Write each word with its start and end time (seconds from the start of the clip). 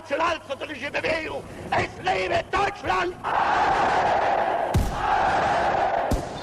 nationalsozialistische 0.00 0.90
Bewegung. 0.90 1.42
Es 1.70 1.90
lebe 2.04 2.42
Deutschland! 2.50 3.14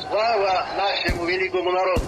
Слава 0.10 0.66
нашему 0.78 1.26
великому 1.26 1.72
народу, 1.72 2.02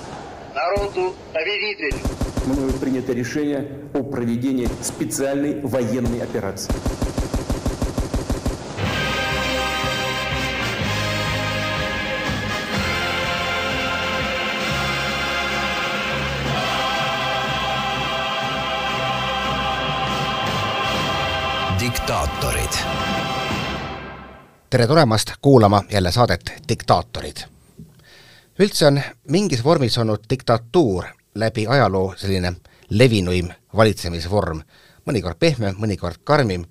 народу 0.54 1.16
победителю! 1.34 1.98
Мною 2.45 2.73
принято 2.73 3.13
решение 3.13 3.67
о 3.93 4.04
проведении 4.04 4.67
специальной 4.81 5.59
военной 5.62 6.21
операции. 6.21 6.73
Diktaatorid. 22.52 22.85
tere 24.70 24.88
tulemast 24.88 25.31
kuulama 25.41 25.84
jälle 25.91 26.12
saadet 26.12 26.53
Diktaatorid. 26.70 27.38
üldse 28.59 28.88
on 28.88 29.02
mingis 29.30 29.63
vormis 29.63 29.98
olnud 29.98 30.20
diktatuur 30.30 31.03
läbi 31.35 31.67
ajaloo 31.67 32.13
selline 32.17 32.53
levinuim 32.89 33.49
valitsemisvorm, 33.75 34.62
mõnikord 35.05 35.35
pehmem, 35.39 35.75
mõnikord 35.75 36.17
karmim 36.23 36.66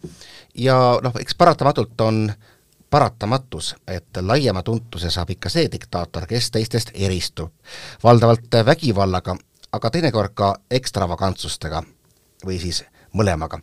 ja 0.54 0.98
noh, 1.02 1.12
eks 1.20 1.34
paratamatult 1.34 2.01
on 2.01 2.32
paratamatus, 2.90 3.76
et 3.87 4.09
laiema 4.20 4.62
tuntuse 4.62 5.10
saab 5.10 5.30
ikka 5.30 5.48
see 5.48 5.70
diktaator, 5.73 6.26
kes 6.26 6.51
teistest 6.51 6.90
eristub. 6.95 7.51
valdavalt 8.04 8.51
vägivallaga, 8.66 9.37
aga 9.73 9.90
teinekord 9.90 10.34
ka 10.34 10.56
ekstravagantsustega 10.70 11.82
või 12.46 12.60
siis 12.60 12.84
mõlemaga 13.12 13.60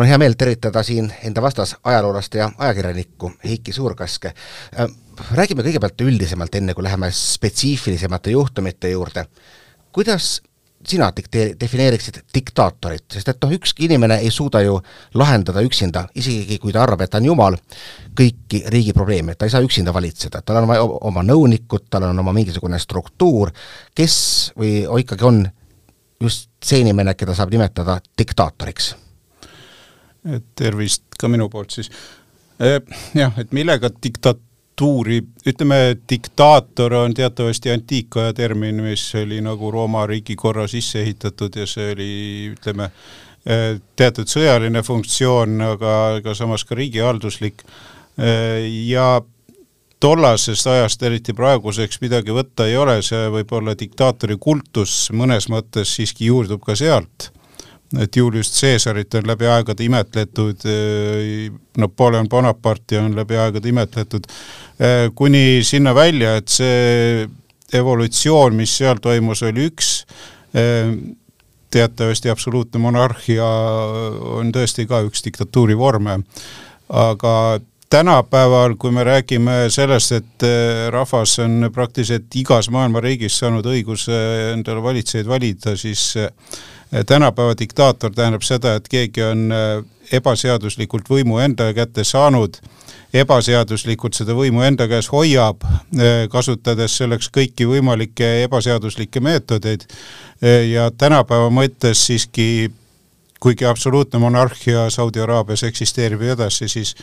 mul 0.00 0.06
on 0.06 0.08
hea 0.08 0.18
meel 0.18 0.34
tervitada 0.38 0.80
siin 0.82 1.10
enda 1.28 1.42
vastas 1.44 1.74
ajaloolast 1.84 2.34
ja 2.34 2.50
ajakirjanikku 2.58 3.32
Heiki 3.44 3.72
Suurkaske. 3.72 4.30
Räägime 5.36 5.60
kõigepealt 5.66 6.00
üldisemalt, 6.00 6.54
enne 6.56 6.72
kui 6.74 6.84
läheme 6.86 7.10
spetsiifilisemate 7.12 8.32
juhtumite 8.32 8.88
juurde. 8.90 9.26
kuidas 9.92 10.40
sina 10.86 11.10
dikteeri-, 11.16 11.56
defineeriksid 11.60 12.22
diktaatorit, 12.34 13.04
sest 13.12 13.28
et 13.28 13.42
noh, 13.42 13.52
ükski 13.52 13.84
inimene 13.84 14.16
ei 14.24 14.30
suuda 14.30 14.62
ju 14.64 14.78
lahendada 15.14 15.60
üksinda, 15.60 16.06
isegi 16.14 16.58
kui 16.58 16.72
ta 16.72 16.82
arvab, 16.82 17.00
et 17.04 17.10
ta 17.10 17.20
on 17.20 17.28
jumal, 17.28 17.58
kõiki 18.16 18.62
riigi 18.72 18.96
probleeme, 18.96 19.34
ta 19.34 19.44
ei 19.44 19.52
saa 19.52 19.60
üksinda 19.60 19.92
valitseda, 19.92 20.40
tal 20.40 20.62
on 20.62 20.68
vaja 20.70 20.88
oma 21.10 21.26
nõunikud, 21.26 21.90
tal 21.90 22.08
on 22.08 22.24
oma 22.24 22.32
mingisugune 22.32 22.78
struktuur, 22.78 23.52
kes 23.94 24.16
või 24.56 24.86
ikkagi 25.04 25.28
on 25.28 25.44
just 26.20 26.48
see 26.64 26.80
inimene, 26.86 27.14
keda 27.14 27.36
saab 27.36 27.52
nimetada 27.52 28.00
diktaatoriks 28.16 28.94
et 30.28 30.44
tervist 30.58 31.16
ka 31.18 31.28
minu 31.28 31.48
poolt 31.52 31.78
siis. 31.78 31.90
Eh, 32.60 32.80
jah, 33.16 33.32
et 33.40 33.52
millega 33.56 33.88
diktatuuri, 34.02 35.22
ütleme, 35.48 35.80
diktaator 36.10 36.98
on 36.98 37.14
teatavasti 37.16 37.72
antiikaja 37.72 38.34
termin, 38.36 38.82
mis 38.84 39.06
oli 39.16 39.40
nagu 39.44 39.70
Rooma 39.72 40.04
riigikorra 40.10 40.66
sisse 40.68 41.00
ehitatud 41.00 41.56
ja 41.56 41.66
see 41.68 41.94
oli, 41.94 42.12
ütleme, 42.52 42.90
eh, 43.46 43.80
teatud 43.96 44.28
sõjaline 44.28 44.84
funktsioon, 44.84 45.56
aga, 45.72 45.96
aga 46.20 46.36
samas 46.36 46.66
ka 46.68 46.76
riigihalduslik 46.76 47.64
eh, 48.20 48.68
ja 48.90 49.22
tollasest 50.00 50.66
ajast 50.66 51.02
eriti 51.04 51.32
praeguseks 51.36 52.00
midagi 52.00 52.32
võtta 52.32 52.68
ei 52.68 52.76
ole, 52.80 53.00
see 53.04 53.26
võib-olla 53.32 53.76
diktaatori 53.76 54.36
kultus 54.40 55.10
mõnes 55.16 55.48
mõttes 55.52 55.96
siiski 55.96 56.28
juurdub 56.28 56.64
ka 56.64 56.76
sealt 56.76 57.30
et 57.98 58.16
Julius 58.16 58.52
Caesarit 58.60 59.14
on 59.14 59.26
läbi 59.26 59.48
aegade 59.50 59.84
imetletud, 59.84 60.66
äh, 60.66 61.52
Napoleon 61.78 62.28
Bonaparte'i 62.28 62.98
on 63.00 63.16
läbi 63.16 63.38
aegade 63.38 63.68
imetletud, 63.68 64.28
äh, 64.78 65.08
kuni 65.14 65.60
sinna 65.66 65.94
välja, 65.94 66.36
et 66.36 66.48
see 66.48 67.26
evolutsioon, 67.74 68.54
mis 68.54 68.76
seal 68.78 69.02
toimus, 69.02 69.42
oli 69.42 69.66
üks, 69.70 70.04
äh, 70.54 70.94
teatavasti 71.70 72.30
absoluutne 72.30 72.80
monarhia 72.82 73.46
on 73.46 74.48
tõesti 74.54 74.88
ka 74.90 75.04
üks 75.06 75.22
diktatuuri 75.22 75.76
vorme, 75.78 76.16
aga 76.90 77.34
tänapäeval, 77.90 78.74
kui 78.78 78.90
me 78.94 79.04
räägime 79.06 79.68
sellest, 79.70 80.12
et 80.18 80.44
rahvas 80.90 81.36
on 81.42 81.68
praktiliselt 81.74 82.34
igas 82.38 82.66
maailma 82.74 83.02
riigis 83.02 83.38
saanud 83.38 83.66
õiguse 83.70 84.18
endale 84.56 84.82
valitsejaid 84.82 85.30
valida, 85.30 85.76
siis 85.78 86.08
tänapäeva 87.06 87.54
diktaator 87.58 88.12
tähendab 88.14 88.42
seda, 88.42 88.74
et 88.74 88.88
keegi 88.90 89.22
on 89.22 89.50
äh, 89.54 89.84
ebaseaduslikult 90.12 91.10
võimu 91.10 91.38
enda 91.38 91.70
kätte 91.74 92.04
saanud, 92.04 92.58
ebaseaduslikult 93.14 94.14
seda 94.18 94.34
võimu 94.34 94.64
enda 94.66 94.88
käes 94.90 95.10
hoiab, 95.12 95.64
äh, 95.64 96.26
kasutades 96.30 96.96
selleks 96.98 97.30
kõiki 97.34 97.68
võimalikke 97.70 98.42
ebaseaduslikke 98.44 99.22
meetodeid. 99.22 99.86
Äh, 100.42 100.66
ja 100.72 100.90
tänapäeva 100.90 101.50
mõttes 101.54 102.06
siiski 102.06 102.70
kuigi 103.40 103.64
absoluutne 103.64 104.18
monarhia 104.18 104.90
Saudi 104.90 105.20
Araabias 105.20 105.62
eksisteerib 105.64 106.22
edasi, 106.34 106.68
siis 106.68 106.96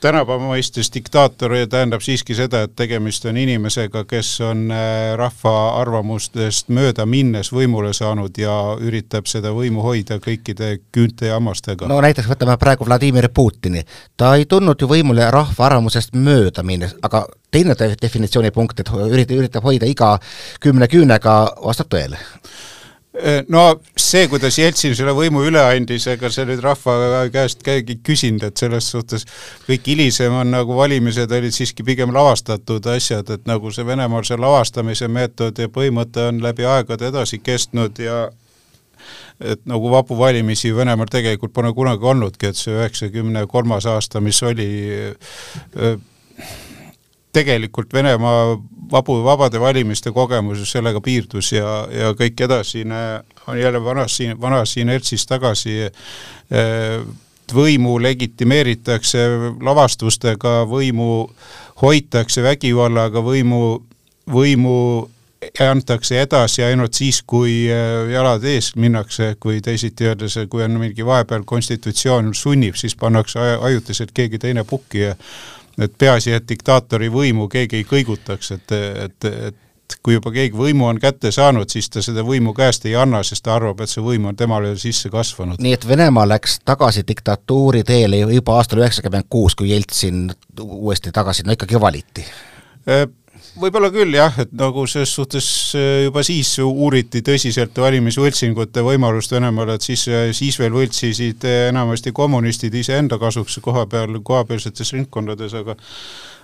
tänapäeva 0.00 0.50
mõistes 0.50 0.90
diktaator 0.94 1.54
tähendab 1.70 2.02
siiski 2.04 2.34
seda, 2.36 2.62
et 2.66 2.74
tegemist 2.76 3.24
on 3.28 3.36
inimesega, 3.40 4.04
kes 4.08 4.30
on 4.46 4.66
äh, 4.74 5.14
rahva 5.18 5.54
arvamustest 5.80 6.70
mööda 6.74 7.06
minnes 7.06 7.52
võimule 7.54 7.92
saanud 7.96 8.38
ja 8.38 8.54
üritab 8.82 9.28
seda 9.30 9.52
võimu 9.56 9.84
hoida 9.84 10.20
kõikide 10.22 10.76
küünte 10.92 11.30
ja 11.30 11.38
hammastega. 11.38 11.88
no 11.88 12.00
näiteks 12.04 12.28
võtame 12.30 12.56
praegu 12.60 12.86
Vladimir 12.86 13.28
Putini. 13.34 13.84
ta 14.16 14.34
ei 14.36 14.46
tulnud 14.46 14.80
ju 14.80 14.88
võimule 14.90 15.30
rahva 15.30 15.66
arvamusest 15.70 16.14
mööda 16.14 16.62
minnes, 16.62 16.94
aga 17.02 17.26
teine 17.50 17.74
definitsioonipunkt, 18.02 18.80
et 18.80 18.90
üritab, 18.90 19.36
üritab 19.36 19.64
hoida 19.64 19.86
iga 19.86 20.16
kümne 20.60 20.88
küünega, 20.92 21.36
vastab 21.64 21.92
tõele 21.92 22.20
no 23.48 23.64
see, 23.96 24.26
kuidas 24.28 24.58
Jeltsin 24.58 24.94
selle 24.96 25.12
võimu 25.16 25.44
üle 25.48 25.60
andis, 25.62 26.06
ega 26.10 26.30
see 26.32 26.46
nüüd 26.48 26.62
rahva 26.64 27.26
käest 27.32 27.62
keegi 27.66 27.98
küsinud, 28.04 28.44
et 28.48 28.60
selles 28.60 28.88
suhtes 28.92 29.26
kõik 29.66 29.86
hilisem 29.92 30.34
on 30.36 30.50
nagu 30.52 30.76
valimised 30.76 31.32
olid 31.32 31.54
siiski 31.54 31.86
pigem 31.86 32.12
lavastatud 32.14 32.86
asjad, 32.92 33.30
et 33.32 33.46
nagu 33.48 33.72
see 33.72 33.86
Venemaal 33.86 34.26
see 34.28 34.38
lavastamise 34.40 35.08
meetod 35.08 35.58
ja 35.58 35.70
põhimõte 35.72 36.28
on 36.30 36.42
läbi 36.44 36.66
aegade 36.68 37.08
edasi 37.12 37.40
kestnud 37.44 38.02
ja 38.02 38.26
et 39.40 39.62
nagu 39.68 39.90
vabu 39.92 40.18
valimisi 40.18 40.74
Venemaal 40.76 41.10
tegelikult 41.12 41.54
pole 41.56 41.72
kunagi 41.76 42.12
olnudki, 42.12 42.50
et 42.50 42.60
see 42.60 42.74
üheksakümne 42.76 43.46
kolmas 43.50 43.86
aasta, 43.90 44.20
mis 44.24 44.42
oli 44.42 44.70
äh, 45.76 45.96
tegelikult 47.36 47.92
Venemaa 47.92 48.56
vabu, 48.90 49.18
vabade 49.24 49.60
valimiste 49.60 50.12
kogemus 50.12 50.64
sellega 50.70 51.00
piirdus 51.04 51.52
ja, 51.52 51.76
ja 51.92 52.12
kõik 52.16 52.40
edasine 52.46 53.02
on 53.46 53.60
jälle 53.60 53.82
vanas, 53.84 54.18
vanas 54.40 54.76
inertsis 54.80 55.26
tagasi. 55.26 55.78
Eh, 56.50 57.00
võimu 57.46 57.92
legitimeeritakse 58.02 59.20
lavastustega, 59.62 60.64
võimu 60.66 61.28
hoitakse 61.78 62.42
vägivallaga, 62.42 63.22
võimu, 63.22 63.60
võimu 64.26 64.78
antakse 65.62 66.18
edasi 66.24 66.64
ainult 66.66 66.98
siis, 66.98 67.20
kui 67.22 67.68
eh, 67.70 68.10
jalad 68.10 68.42
ees 68.50 68.72
minnakse, 68.74 69.36
kui 69.38 69.60
teisiti 69.62 70.08
öeldes, 70.08 70.40
kui 70.50 70.64
on 70.66 70.80
mingi 70.80 71.06
vahepeal 71.06 71.46
konstitutsioon 71.46 72.34
sunnib, 72.34 72.74
siis 72.74 72.98
pannakse 72.98 73.38
ajutiselt 73.38 74.10
keegi 74.16 74.42
teine 74.42 74.66
pukki 74.66 75.04
ja 75.04 75.14
et 75.78 75.92
peaasi, 75.98 76.32
et 76.32 76.48
diktaatori 76.48 77.08
võimu 77.12 77.48
keegi 77.52 77.82
ei 77.82 77.86
kõigutaks, 77.88 78.52
et, 78.56 78.76
et, 79.06 79.28
et 79.48 79.96
kui 80.02 80.16
juba 80.16 80.32
keegi 80.34 80.56
võimu 80.58 80.86
on 80.88 80.98
kätte 81.02 81.30
saanud, 81.34 81.70
siis 81.70 81.88
ta 81.92 82.02
seda 82.02 82.24
võimu 82.26 82.54
käest 82.56 82.86
ei 82.88 82.96
anna, 82.98 83.22
sest 83.26 83.44
ta 83.46 83.54
arvab, 83.56 83.80
et 83.82 83.90
see 83.90 84.04
võim 84.04 84.26
on 84.30 84.36
temale 84.38 84.74
sisse 84.80 85.10
kasvanud. 85.12 85.60
nii 85.62 85.76
et 85.76 85.86
Venemaa 85.88 86.26
läks 86.28 86.60
tagasi 86.64 87.04
diktatuuri 87.08 87.84
teele 87.86 88.22
juba 88.24 88.56
aastal 88.60 88.82
üheksakümmend 88.82 89.28
kuus, 89.30 89.54
kui 89.54 89.70
Jeltsin 89.70 90.30
uuesti 90.60 91.12
tagasi, 91.14 91.46
no 91.46 91.56
ikkagi 91.56 91.80
valiti 91.80 92.26
äh, 92.88 93.06
võib-olla 93.60 93.90
küll 93.94 94.14
jah, 94.16 94.34
et 94.42 94.52
nagu 94.56 94.84
selles 94.90 95.12
suhtes 95.16 95.48
äh, 95.78 96.04
juba 96.06 96.22
siis 96.26 96.52
uuriti 96.62 97.22
tõsiselt 97.26 97.76
valimisvõltsingute 97.80 98.84
võimalust 98.84 99.32
Venemaal, 99.34 99.74
et 99.76 99.86
siis, 99.86 100.06
äh, 100.12 100.28
siis 100.36 100.58
veel 100.60 100.74
võltsisid 100.76 101.46
äh, 101.48 101.66
enamasti 101.70 102.12
kommunistid 102.16 102.74
iseenda 102.76 103.18
kasuks 103.22 103.58
koha 103.64 103.86
peal, 103.90 104.20
kohapealsetes 104.24 104.92
ringkondades, 104.96 105.56
aga 105.56 105.76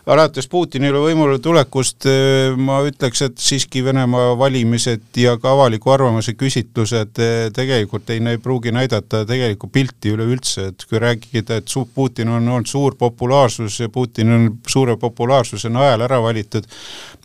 alates 0.06 0.48
Putinile 0.50 0.98
võimule 0.98 1.38
tulekust 1.42 2.06
eh, 2.10 2.54
ma 2.56 2.80
ütleks, 2.86 3.22
et 3.26 3.38
siiski 3.38 3.84
Venemaa 3.84 4.32
valimised 4.38 5.04
ja 5.18 5.36
ka 5.40 5.52
avaliku 5.54 5.92
arvamuse 5.94 6.34
küsitlused 6.38 7.20
eh, 7.22 7.50
tegelikult 7.54 8.10
ei, 8.10 8.22
pruugi 8.42 8.72
näidata 8.74 9.22
tegelikku 9.28 9.70
pilti 9.72 10.14
üleüldse, 10.16 10.70
et 10.72 10.86
kui 10.88 11.02
rääkida, 11.02 11.60
et 11.62 11.70
su-, 11.70 11.86
Putin 11.94 12.32
on 12.32 12.48
olnud 12.48 12.70
suur 12.70 12.96
populaarsus 12.98 13.80
ja 13.84 13.88
Putin 13.92 14.32
on 14.32 14.48
suure 14.66 14.96
populaarsuse 14.96 15.70
najal 15.70 16.06
ära 16.08 16.22
valitud, 16.22 16.66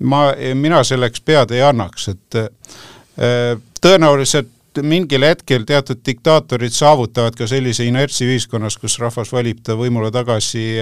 ma, 0.04 0.28
mina 0.54 0.84
selleks 0.86 1.24
pead 1.26 1.56
ei 1.58 1.66
annaks, 1.66 2.12
et 2.14 2.42
eh, 2.44 2.52
tõenäoliselt 4.78 4.86
mingil 4.86 5.24
hetkel 5.24 5.66
teatud 5.66 6.00
diktaatorid 6.06 6.72
saavutavad 6.72 7.36
ka 7.36 7.48
sellise 7.48 7.86
inertsi 7.86 8.26
ühiskonnas, 8.26 8.78
kus 8.78 9.00
rahvas 9.00 9.32
valib 9.32 9.64
ta 9.64 9.76
võimule 9.76 10.12
tagasi 10.12 10.78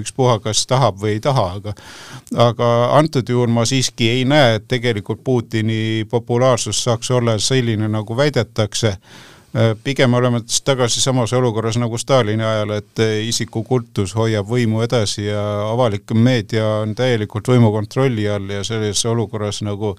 ükspuha, 0.00 0.40
kas 0.40 0.66
tahab 0.66 0.98
või 1.00 1.16
ei 1.16 1.20
taha, 1.20 1.58
aga 1.58 1.74
aga 2.36 2.96
antud 2.98 3.28
juhul 3.28 3.48
ma 3.48 3.64
siiski 3.64 4.08
ei 4.08 4.24
näe, 4.24 4.56
et 4.56 4.68
tegelikult 4.68 5.22
Putini 5.24 6.04
populaarsus 6.10 6.82
saaks 6.84 7.10
olla 7.10 7.38
selline, 7.38 7.88
nagu 7.88 8.16
väidetakse. 8.16 8.96
Pigem 9.84 10.14
oleme 10.14 10.40
tagasi 10.64 11.00
samas 11.00 11.32
olukorras 11.32 11.76
nagu 11.78 11.98
Stalini 11.98 12.42
ajal, 12.42 12.72
et 12.74 13.02
isikukultus 13.28 14.14
hoiab 14.14 14.48
võimu 14.50 14.82
edasi 14.82 15.28
ja 15.28 15.44
avalik 15.70 16.10
meedia 16.10 16.80
on 16.82 16.94
täielikult 16.94 17.48
võimu 17.48 17.70
kontrolli 17.70 18.26
all 18.28 18.50
ja 18.50 18.64
selles 18.64 19.04
olukorras 19.06 19.62
nagu 19.62 19.94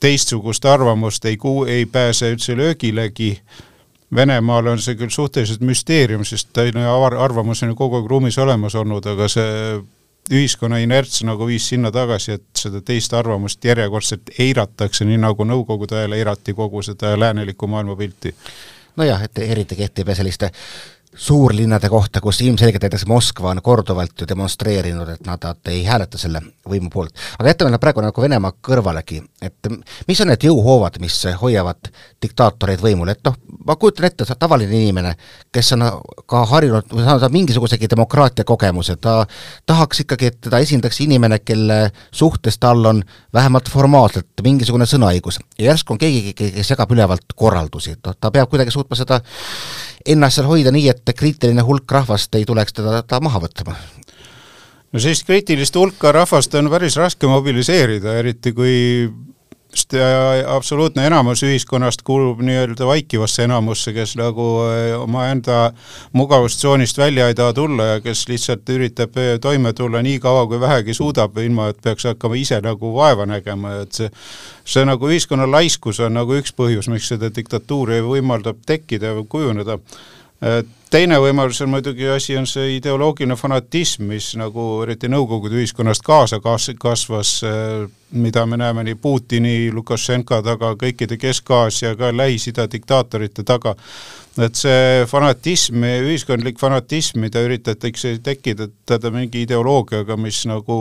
teistsugust 0.00 0.64
arvamust 0.64 1.24
ei 1.24 1.36
kuu-, 1.36 1.66
ei 1.68 1.86
pääse 1.86 2.32
üldse 2.32 2.56
löögilegi. 2.56 3.40
Venemaal 4.14 4.66
on 4.66 4.80
see 4.82 4.96
küll 4.98 5.12
suhteliselt 5.14 5.62
müsteerium, 5.62 6.24
sest 6.26 6.48
teine 6.52 6.86
arvamus 6.88 7.62
on 7.62 7.70
ju 7.70 7.78
kogu 7.78 8.00
aeg 8.00 8.08
ruumis 8.10 8.38
olemas 8.42 8.74
olnud, 8.74 9.06
aga 9.06 9.28
see 9.30 9.78
ühiskonna 10.30 10.80
inerts 10.82 11.22
nagu 11.26 11.46
viis 11.46 11.68
sinna 11.70 11.90
tagasi, 11.94 12.38
et 12.38 12.58
seda 12.58 12.80
teist 12.86 13.14
arvamust 13.14 13.64
järjekordselt 13.64 14.32
eiratakse, 14.38 15.06
nii 15.06 15.18
nagu 15.22 15.46
Nõukogude 15.46 15.98
ajal 15.98 16.14
eirati 16.18 16.54
kogu 16.54 16.82
seda 16.86 17.16
läänelikku 17.18 17.66
maailmapilti. 17.66 18.34
nojah, 18.96 19.22
et 19.22 19.38
eriti 19.38 19.76
kehtib 19.76 20.10
selliste 20.14 20.50
suurlinnade 21.16 21.88
kohta, 21.88 22.20
kus 22.20 22.40
ilmselgelt 22.40 22.82
näiteks 22.82 23.06
Moskva 23.06 23.50
on 23.50 23.62
korduvalt 23.62 24.20
ju 24.20 24.26
demonstreerinud, 24.28 25.08
et 25.08 25.26
nad, 25.26 25.42
nad 25.42 25.70
ei 25.72 25.82
hääleta 25.84 26.18
selle 26.18 26.42
võimu 26.68 26.90
poolt. 26.92 27.10
aga 27.38 27.48
jätame 27.50 27.78
praegu 27.82 28.04
nagu 28.04 28.22
Venemaa 28.22 28.52
kõrvalegi, 28.68 29.18
et 29.42 29.70
mis 30.08 30.20
on 30.22 30.30
need 30.30 30.46
jõuhoovad, 30.46 31.00
mis 31.02 31.16
hoiavad 31.42 31.90
diktaatoreid 32.22 32.82
võimul, 32.84 33.10
et 33.10 33.24
noh, 33.26 33.34
ma 33.66 33.76
kujutan 33.76 34.06
ette, 34.06 34.24
sa 34.24 34.38
tavaline 34.38 34.78
inimene, 34.84 35.16
kes 35.52 35.72
on 35.74 35.84
ka 36.30 36.44
harjunud 36.52 36.94
või 36.94 37.04
saanud 37.04 37.36
mingisugusegi 37.40 37.90
demokraatia 37.90 38.46
kogemuse, 38.46 38.96
ta 38.96 39.24
tahaks 39.66 40.04
ikkagi, 40.06 40.30
et 40.30 40.40
teda 40.46 40.62
esindaks 40.62 41.02
inimene, 41.02 41.40
kelle 41.42 41.80
suhtes 42.12 42.58
tal 42.58 42.86
on 42.86 43.02
vähemalt 43.34 43.68
formaalselt 43.68 44.46
mingisugune 44.46 44.86
sõnaõigus. 44.86 45.40
ja 45.58 45.72
järsku 45.72 45.92
on 45.92 45.98
keegi, 45.98 46.34
kes 46.38 46.70
jagab 46.70 46.92
ülevalt 46.92 47.34
korraldusi, 47.34 47.98
et 47.98 48.06
noh, 48.06 48.14
ta 48.14 48.30
peab 48.30 48.48
kuidagi 48.50 48.70
suutma 48.70 48.96
seda 48.96 49.20
ennast 50.06 50.38
seal 50.38 50.48
hoida 50.48 50.72
nii, 50.74 50.88
et 50.92 51.12
kriitiline 51.16 51.64
hulk 51.66 51.90
rahvast 51.92 52.34
ei 52.38 52.46
tuleks 52.48 52.76
teda, 52.76 53.02
ta 53.02 53.20
maha 53.20 53.42
võtma? 53.46 53.76
no 54.90 54.98
sellist 55.02 55.26
kriitilist 55.28 55.76
hulka 55.76 56.12
rahvast 56.14 56.54
on 56.58 56.70
päris 56.72 56.96
raske 56.98 57.28
mobiliseerida, 57.30 58.16
eriti 58.22 58.52
kui 58.56 58.78
sest 59.70 59.94
absoluutne 60.50 61.04
enamus 61.06 61.42
ühiskonnast 61.46 62.02
kuulub 62.06 62.40
nii-öelda 62.42 62.86
vaikivasse 62.86 63.44
enamusse, 63.46 63.92
kes 63.94 64.16
nagu 64.18 64.46
eh, 64.66 64.94
omaenda 64.98 65.72
mugavustsoonist 66.12 66.98
välja 66.98 67.28
ei 67.28 67.34
taha 67.38 67.52
tulla 67.54 67.86
ja 67.92 68.00
kes 68.04 68.26
lihtsalt 68.28 68.68
üritab 68.74 69.16
eh, 69.20 69.36
toime 69.40 69.72
tulla 69.72 70.02
nii 70.02 70.18
kaua, 70.22 70.46
kui 70.50 70.60
vähegi 70.60 70.94
suudab, 70.94 71.38
ilma 71.38 71.70
et 71.70 71.78
peaks 71.82 72.08
hakkama 72.10 72.38
ise 72.40 72.60
nagu 72.64 72.94
vaeva 72.96 73.26
nägema, 73.30 73.80
et 73.84 73.92
see 73.94 74.10
see 74.70 74.84
nagu 74.86 75.08
ühiskonna 75.10 75.48
laiskus 75.50 75.98
on 76.04 76.14
nagu 76.14 76.36
üks 76.38 76.52
põhjus, 76.56 76.90
miks 76.92 77.08
seda 77.10 77.30
diktatuuri 77.34 78.00
võimaldab 78.06 78.60
tekkida 78.66 79.14
või 79.16 79.26
kujuneda 79.32 79.78
teine 80.90 81.18
võimalus 81.22 81.60
on 81.64 81.70
muidugi 81.72 82.08
asi, 82.10 82.34
on 82.38 82.46
see 82.50 82.76
ideoloogiline 82.76 83.36
fanatism, 83.38 84.08
mis 84.10 84.32
nagu 84.38 84.82
eriti 84.84 85.10
Nõukogude 85.10 85.58
ühiskonnast 85.60 86.04
kaasa 86.06 86.40
kas-, 86.42 86.70
kasvas, 86.80 87.34
mida 88.10 88.44
me 88.46 88.58
näeme 88.60 88.84
nii 88.86 88.98
Putini, 89.00 89.54
Lukašenka 89.74 90.40
taga, 90.46 90.72
kõikide 90.80 91.18
Kesk-Aasia, 91.20 91.94
ka 91.98 92.10
Lähis-Ida 92.14 92.66
diktaatorite 92.70 93.44
taga, 93.46 93.76
et 94.40 94.58
see 94.58 95.04
fanatism, 95.10 95.84
ühiskondlik 95.84 96.58
fanatism, 96.60 97.22
mida 97.22 97.42
üritatakse 97.46 98.16
tekitada 98.24 99.14
mingi 99.14 99.46
ideoloogiaga, 99.46 100.18
mis 100.18 100.42
nagu 100.50 100.80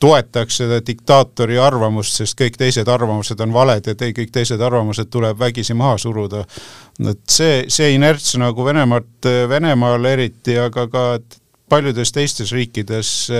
toetaks 0.00 0.58
seda 0.60 0.80
diktaatori 0.84 1.58
arvamust, 1.58 2.18
sest 2.20 2.36
kõik 2.38 2.58
teised 2.60 2.88
arvamused 2.88 3.40
on 3.40 3.52
valed 3.54 3.86
ja 3.88 3.94
te, 3.96 4.10
kõik 4.16 4.32
teised 4.34 4.60
arvamused 4.60 5.08
tuleb 5.12 5.38
vägisi 5.40 5.74
maha 5.74 5.96
suruda. 5.98 6.44
et 7.10 7.20
see, 7.28 7.64
see 7.68 7.94
inerts 7.94 8.36
nagu 8.36 8.64
Venemaalt, 8.64 9.28
Venemaal 9.48 10.04
eriti, 10.04 10.58
aga 10.58 10.86
ka 10.88 11.06
paljudes 11.68 12.12
teistes 12.12 12.52
riikides, 12.52 13.30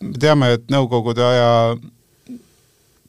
me 0.00 0.18
teame, 0.18 0.52
et 0.52 0.68
Nõukogude 0.70 1.24
aja 1.24 1.76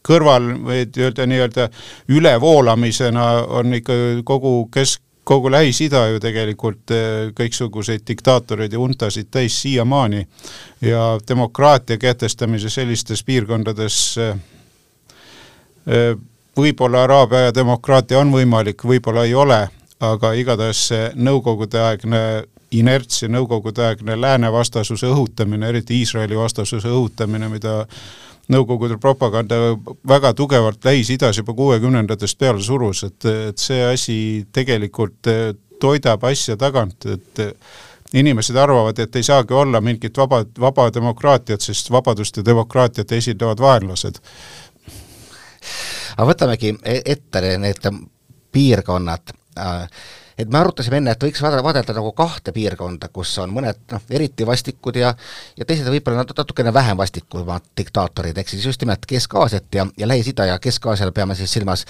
kõrval 0.01 0.49
või 0.65 0.87
öelda 0.97 1.27
nii-öelda 1.29 1.69
ülevoolamisena 2.09 3.27
on 3.59 3.73
ikka 3.77 3.93
kogu 4.25 4.69
kesk, 4.73 5.01
kogu 5.31 5.51
Lähis-Ida 5.51 6.01
ju 6.11 6.19
tegelikult 6.19 6.91
eh, 6.91 7.29
kõiksuguseid 7.35 8.03
diktaatoreid 8.07 8.73
ja 8.75 8.79
untasid 8.83 9.29
täis 9.31 9.61
siiamaani. 9.61 10.25
Ja 10.83 11.05
demokraatia 11.27 11.97
kehtestamise 11.97 12.69
sellistes 12.69 13.23
piirkondades 13.23 13.99
eh, 14.19 14.41
eh, 15.87 16.09
võib-olla 16.57 17.05
Araabia 17.07 17.45
aja 17.45 17.53
demokraatia 17.55 18.19
on 18.19 18.33
võimalik, 18.35 18.83
võib-olla 18.83 19.23
ei 19.23 19.37
ole, 19.37 19.61
aga 20.03 20.33
igatahes 20.35 20.83
see 20.89 21.07
nõukogudeaegne 21.15 22.23
inerts 22.75 23.23
ja 23.23 23.31
nõukogudeaegne 23.31 24.19
lääne 24.19 24.51
vastasuse 24.51 25.07
õhutamine, 25.07 25.71
eriti 25.71 26.01
Iisraeli 26.03 26.35
vastasuse 26.35 26.91
õhutamine, 26.91 27.47
mida 27.51 27.85
Nõukogude 28.51 28.97
propaganda 28.99 29.55
väga 30.07 30.33
tugevalt 30.35 30.83
Lähis-Idas 30.85 31.39
juba 31.39 31.53
kuuekümnendatest 31.55 32.37
peale 32.39 32.61
surus, 32.63 33.05
et, 33.07 33.25
et 33.49 33.61
see 33.61 33.79
asi 33.85 34.17
tegelikult 34.53 35.29
eh, 35.31 35.53
toidab 35.81 36.25
asja 36.27 36.57
tagant, 36.59 37.07
et 37.07 37.41
eh, 37.43 37.53
inimesed 38.13 38.57
arvavad, 38.59 38.99
et 38.99 39.15
ei 39.15 39.23
saagi 39.23 39.55
olla 39.55 39.81
mingit 39.81 40.17
vaba, 40.17 40.43
vaba 40.59 40.89
demokraatiat, 40.93 41.63
sest 41.63 41.91
vabadust 41.91 42.37
ja 42.41 42.45
demokraatiat 42.45 43.11
esindavad 43.17 43.63
vaenlased. 43.63 44.19
aga 46.17 46.27
võtamegi 46.27 46.75
e-, 46.83 47.01
ette 47.05 47.57
need 47.57 47.87
piirkonnad 48.51 49.31
et 50.41 50.51
me 50.51 50.59
arutasime 50.59 50.99
enne, 51.01 51.13
et 51.15 51.23
võiks 51.23 51.41
vaadelda 51.43 51.95
nagu 51.95 52.11
kahte 52.17 52.53
piirkonda, 52.55 53.11
kus 53.13 53.33
on 53.43 53.53
mõned 53.53 53.79
noh, 53.91 54.03
eriti 54.09 54.47
vastikud 54.47 54.99
ja 54.99 55.13
ja 55.57 55.67
teised 55.67 55.87
võib-olla 55.91 56.25
natukene 56.25 56.73
vähem 56.73 56.99
vastikumad 56.99 57.71
diktaatorid, 57.77 58.37
ehk 58.37 58.51
siis 58.51 58.65
just 58.65 58.81
nimelt 58.81 59.05
Kesk-Aasiat 59.07 59.79
ja, 59.79 59.87
ja 59.97 60.09
Lähis-Ida 60.09 60.49
ja 60.51 60.59
Kesk-Aasial 60.59 61.13
peame 61.15 61.37
siis 61.39 61.53
silmas 61.53 61.85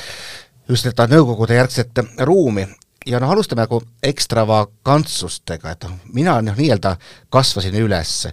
just 0.69 0.87
seda 0.87 1.07
Nõukogude 1.11 1.57
järgset 1.57 2.03
ruumi. 2.27 2.67
Ja 3.05 3.17
noh, 3.17 3.31
alustame 3.33 3.63
nagu 3.63 3.79
ekstravagantsustega, 4.05 5.71
et 5.73 5.85
noh, 5.87 5.95
mina 6.13 6.35
noh, 6.45 6.57
nii-öelda 6.57 6.95
kasvasin 7.33 7.77
üles 7.81 8.27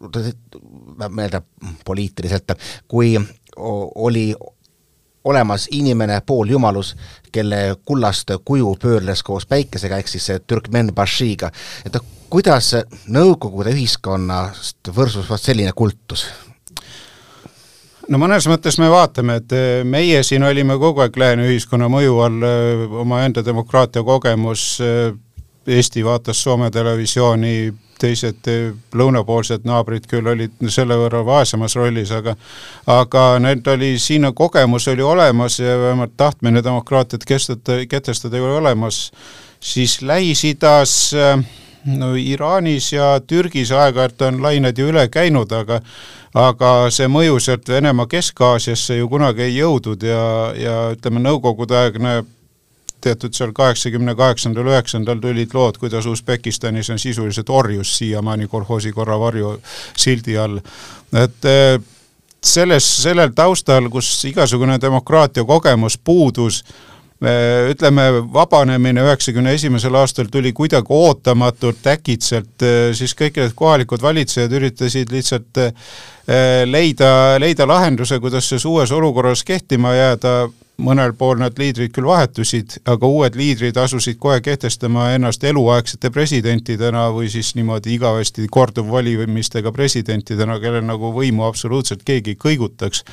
nii-öelda 0.00 1.40
poliitiliselt, 1.84 2.52
kui 2.88 3.14
oli 3.56 4.34
olemas 5.24 5.68
inimene, 5.70 6.20
pooljumalus, 6.26 6.94
kelle 7.32 7.76
kullast 7.84 8.30
kuju 8.44 8.76
pöörles 8.82 9.22
koos 9.22 9.46
päikesega, 9.46 9.98
ehk 10.00 10.08
siis 10.08 10.30
Türkmen 10.46 10.94
Bashiga. 10.94 11.50
et 11.86 11.96
kuidas 12.30 12.74
Nõukogude 13.08 13.74
ühiskonnast 13.74 14.92
võrsus 14.94 15.28
vast 15.30 15.44
selline 15.44 15.72
kultus? 15.76 16.26
no 18.08 18.18
mõnes 18.18 18.46
mõttes 18.50 18.78
me 18.80 18.88
vaatame, 18.90 19.36
et 19.40 19.52
meie 19.86 20.22
siin 20.26 20.42
olime 20.42 20.78
kogu 20.78 21.04
aeg 21.04 21.16
lääne 21.16 21.46
ühiskonna 21.46 21.88
mõju 21.92 22.16
all, 22.24 22.46
omaenda 23.04 23.44
demokraatia 23.46 24.02
kogemus, 24.02 24.80
Eesti 25.66 26.04
vaatas 26.04 26.42
Soome 26.42 26.70
televisiooni, 26.70 27.72
teised 28.00 28.48
lõunapoolsed 28.96 29.66
naabrid 29.68 30.06
küll 30.08 30.26
olid 30.32 30.54
selle 30.72 30.96
võrra 30.96 31.20
vaesemas 31.24 31.76
rollis, 31.76 32.12
aga 32.16 32.34
aga 32.88 33.24
need 33.44 33.66
oli, 33.68 33.90
siin 34.00 34.24
kogemus 34.34 34.88
oli 34.88 35.04
olemas 35.04 35.58
ja 35.60 35.76
vähemalt 35.78 36.16
tahtmine 36.16 36.64
demokraatiat 36.64 37.26
kestada, 37.28 37.82
kehtestada 37.88 38.40
oli 38.40 38.56
olemas, 38.62 39.10
siis 39.60 40.00
Lähis-Idas 40.00 41.12
no 41.84 42.14
Iraanis 42.16 42.92
ja 42.92 43.20
Türgis 43.26 43.72
aeg-ajalt 43.72 44.22
on 44.28 44.42
lained 44.42 44.78
ju 44.78 44.88
üle 44.90 45.06
käinud, 45.12 45.52
aga 45.52 45.80
aga 46.34 46.72
see 46.94 47.08
mõju 47.10 47.40
sealt 47.42 47.68
Venemaa 47.68 48.06
Kesk-Aasiasse 48.06 49.00
ju 49.00 49.08
kunagi 49.10 49.48
ei 49.48 49.56
jõudnud 49.56 50.04
ja, 50.06 50.24
ja 50.54 50.76
ütleme, 50.94 51.22
nõukogudeaegne 51.24 52.20
teatud 53.00 53.34
seal 53.36 53.54
kaheksakümne 53.56 54.14
kaheksandal, 54.18 54.68
üheksandal 54.72 55.20
tulid 55.22 55.54
lood, 55.54 55.78
kuidas 55.80 56.06
Usbekistanis 56.06 56.90
on 56.90 56.98
sisuliselt 56.98 57.50
orjus 57.50 57.96
siiamaani 57.98 58.48
kolhoosi 58.48 58.92
korra 58.92 59.18
varju 59.20 59.56
sildi 59.96 60.38
all. 60.38 60.60
et 61.12 61.48
eh, 61.48 61.80
selles, 62.42 62.86
sellel 63.02 63.34
taustal, 63.36 63.90
kus 63.90 64.12
igasugune 64.24 64.78
demokraatia 64.80 65.44
kogemus 65.44 65.98
puudus, 65.98 66.62
eh, 67.22 67.70
ütleme, 67.72 68.06
vabanemine 68.32 69.02
üheksakümne 69.04 69.54
esimesel 69.58 69.94
aastal 69.94 70.30
tuli 70.32 70.52
kuidagi 70.52 70.94
ootamatult, 70.94 71.86
äkitselt, 71.86 72.56
eh, 72.62 72.94
siis 72.94 73.16
kõik 73.18 73.42
need 73.42 73.54
kohalikud 73.54 74.02
valitsejad 74.02 74.52
üritasid 74.52 75.12
lihtsalt 75.12 75.66
leida, 76.70 77.12
leida 77.42 77.66
lahenduse, 77.66 78.20
kuidas 78.22 78.48
selles 78.48 78.64
uues 78.64 78.92
olukorras 78.94 79.42
kehtima 79.44 79.96
jääda 79.96 80.34
mõnel 80.80 81.12
pool 81.18 81.38
nad 81.40 81.58
liidrid 81.58 81.92
küll 81.94 82.08
vahetusid, 82.08 82.78
aga 82.88 83.08
uued 83.08 83.36
liidrid 83.38 83.76
asusid 83.80 84.18
kohe 84.20 84.40
kehtestama 84.44 85.10
ennast 85.14 85.44
eluaegsete 85.44 86.10
presidentidena 86.14 87.06
või 87.14 87.30
siis 87.32 87.52
niimoodi 87.58 87.94
igavesti 87.96 88.46
korduvvalimistega 88.52 89.72
presidentidena, 89.76 90.58
kellel 90.62 90.86
nagu 90.86 91.12
võimu 91.16 91.46
absoluutselt 91.48 92.04
keegi 92.06 92.34
ei 92.34 92.40
kõigutaks. 92.46 93.04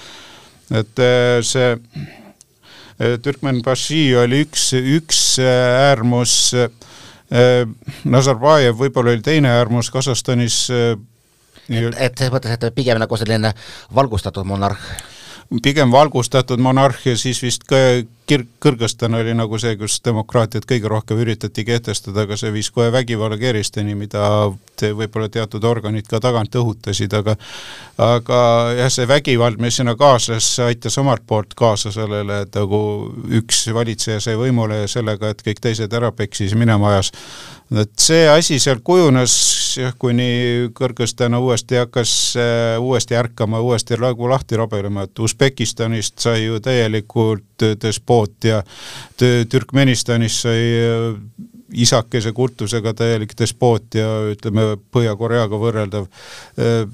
et 0.71 0.99
äh, 0.99 1.39
see 1.41 1.73
äh, 1.73 3.19
Türkmenbaši 3.21 4.15
oli 4.23 4.41
üks, 4.45 4.71
üks 4.73 5.21
äh, 5.39 5.91
äärmus, 5.91 6.55
Nazarbajev 8.07 8.77
võib-olla 8.79 9.11
oli 9.11 9.19
teine 9.21 9.49
äärmus 9.51 9.89
Kasahstanis 9.91 10.69
et, 10.71 11.97
et 11.99 12.15
selles 12.15 12.31
mõttes, 12.31 12.53
et 12.55 12.63
pigem 12.75 13.01
nagu 13.01 13.19
selline 13.19 13.51
valgustatud 13.95 14.47
monarh 14.47 14.79
pigem 15.63 15.91
valgustatud 15.91 16.59
monarhia, 16.59 17.17
siis 17.17 17.41
vist 17.43 17.63
Kir-, 18.27 18.43
Kõrgõzstan 18.59 19.15
oli 19.15 19.31
nagu 19.37 19.55
see, 19.61 19.77
kus 19.79 20.01
demokraatiat 20.03 20.65
kõige 20.67 20.89
rohkem 20.91 21.19
üritati 21.23 21.63
kehtestada, 21.67 22.25
aga 22.25 22.35
see 22.39 22.51
viis 22.51 22.67
kohe 22.75 22.89
vägivallakeeristeni, 22.91 23.95
mida 23.95 24.51
te 24.75 24.91
võib-olla 24.91 25.29
teatud 25.31 25.63
organid 25.63 26.09
ka 26.11 26.19
tagant 26.23 26.55
õhutasid, 26.59 27.15
aga 27.15 27.37
aga 28.03 28.41
jah, 28.77 28.91
see 28.93 29.07
vägivald, 29.09 29.61
mis 29.63 29.79
sinna 29.79 29.95
kaasas, 29.97 30.49
aitas 30.65 30.99
omalt 30.99 31.23
poolt 31.27 31.55
kaasa 31.57 31.93
sellele, 31.95 32.43
et 32.43 32.59
nagu 32.59 32.81
üks 33.39 33.63
valitseja 33.73 34.19
sai 34.23 34.35
võimule 34.39 34.83
ja 34.83 34.91
sellega, 34.91 35.31
et 35.31 35.47
kõik 35.47 35.63
teised 35.63 35.95
ära 35.95 36.11
peksis, 36.11 36.53
minema 36.59 36.91
ajas. 36.97 37.13
et 37.71 37.95
see 37.99 38.27
asi 38.29 38.59
seal 38.59 38.83
kujunes 38.83 39.33
jah, 39.79 39.95
kuni 39.99 40.67
Kõrgõzstan 40.75 41.39
uuesti 41.39 41.79
hakkas 41.79 42.11
äh, 42.35 42.75
uuesti 42.79 43.15
ärkama, 43.15 43.63
uuesti 43.63 43.95
nagu 43.99 44.29
lahti 44.29 44.59
rabelema, 44.59 45.07
et 45.07 45.19
Usbekistanist 45.19 46.19
sai 46.19 46.45
ju 46.45 46.59
täielikult 46.59 47.46
despoot 47.81 48.47
ja 48.47 48.61
Türkmenistanis 49.49 50.41
sai 50.45 50.61
äh, 50.81 51.17
isakese 51.73 52.31
kultusega 52.33 52.93
täielik 52.93 53.33
despoot 53.39 53.97
ja 53.99 54.07
ütleme, 54.31 54.75
Põhja-Koreaga 54.93 55.59
võrreldav 55.61 56.07
äh, 56.07 56.85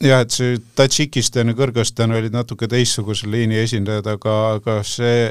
jah, 0.00 0.24
et 0.24 0.34
see 0.34 0.58
Tadžikistan 0.76 1.52
ja 1.52 1.58
Kõrgõzstan 1.58 2.16
olid 2.16 2.34
natuke 2.34 2.68
teistsuguse 2.70 3.30
liini 3.30 3.60
esindajad, 3.60 4.08
aga, 4.16 4.40
aga 4.56 4.80
see 4.86 5.30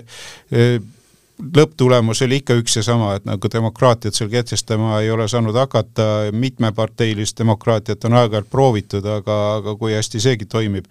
lõpptulemus 1.39 2.21
oli 2.25 2.41
ikka 2.41 2.57
üks 2.59 2.75
ja 2.79 2.83
sama, 2.83 3.13
et 3.15 3.25
nagu 3.27 3.51
demokraatiat 3.51 4.15
seal 4.15 4.29
kehtestama 4.31 4.99
ei 5.01 5.11
ole 5.11 5.27
saanud 5.31 5.55
hakata, 5.55 6.29
mitmeparteilist 6.35 7.39
demokraatiat 7.39 8.05
on 8.05 8.17
aeg-ajalt 8.19 8.49
proovitud, 8.51 9.05
aga, 9.05 9.38
aga 9.59 9.75
kui 9.79 9.95
hästi 9.95 10.21
seegi 10.23 10.49
toimib. 10.49 10.89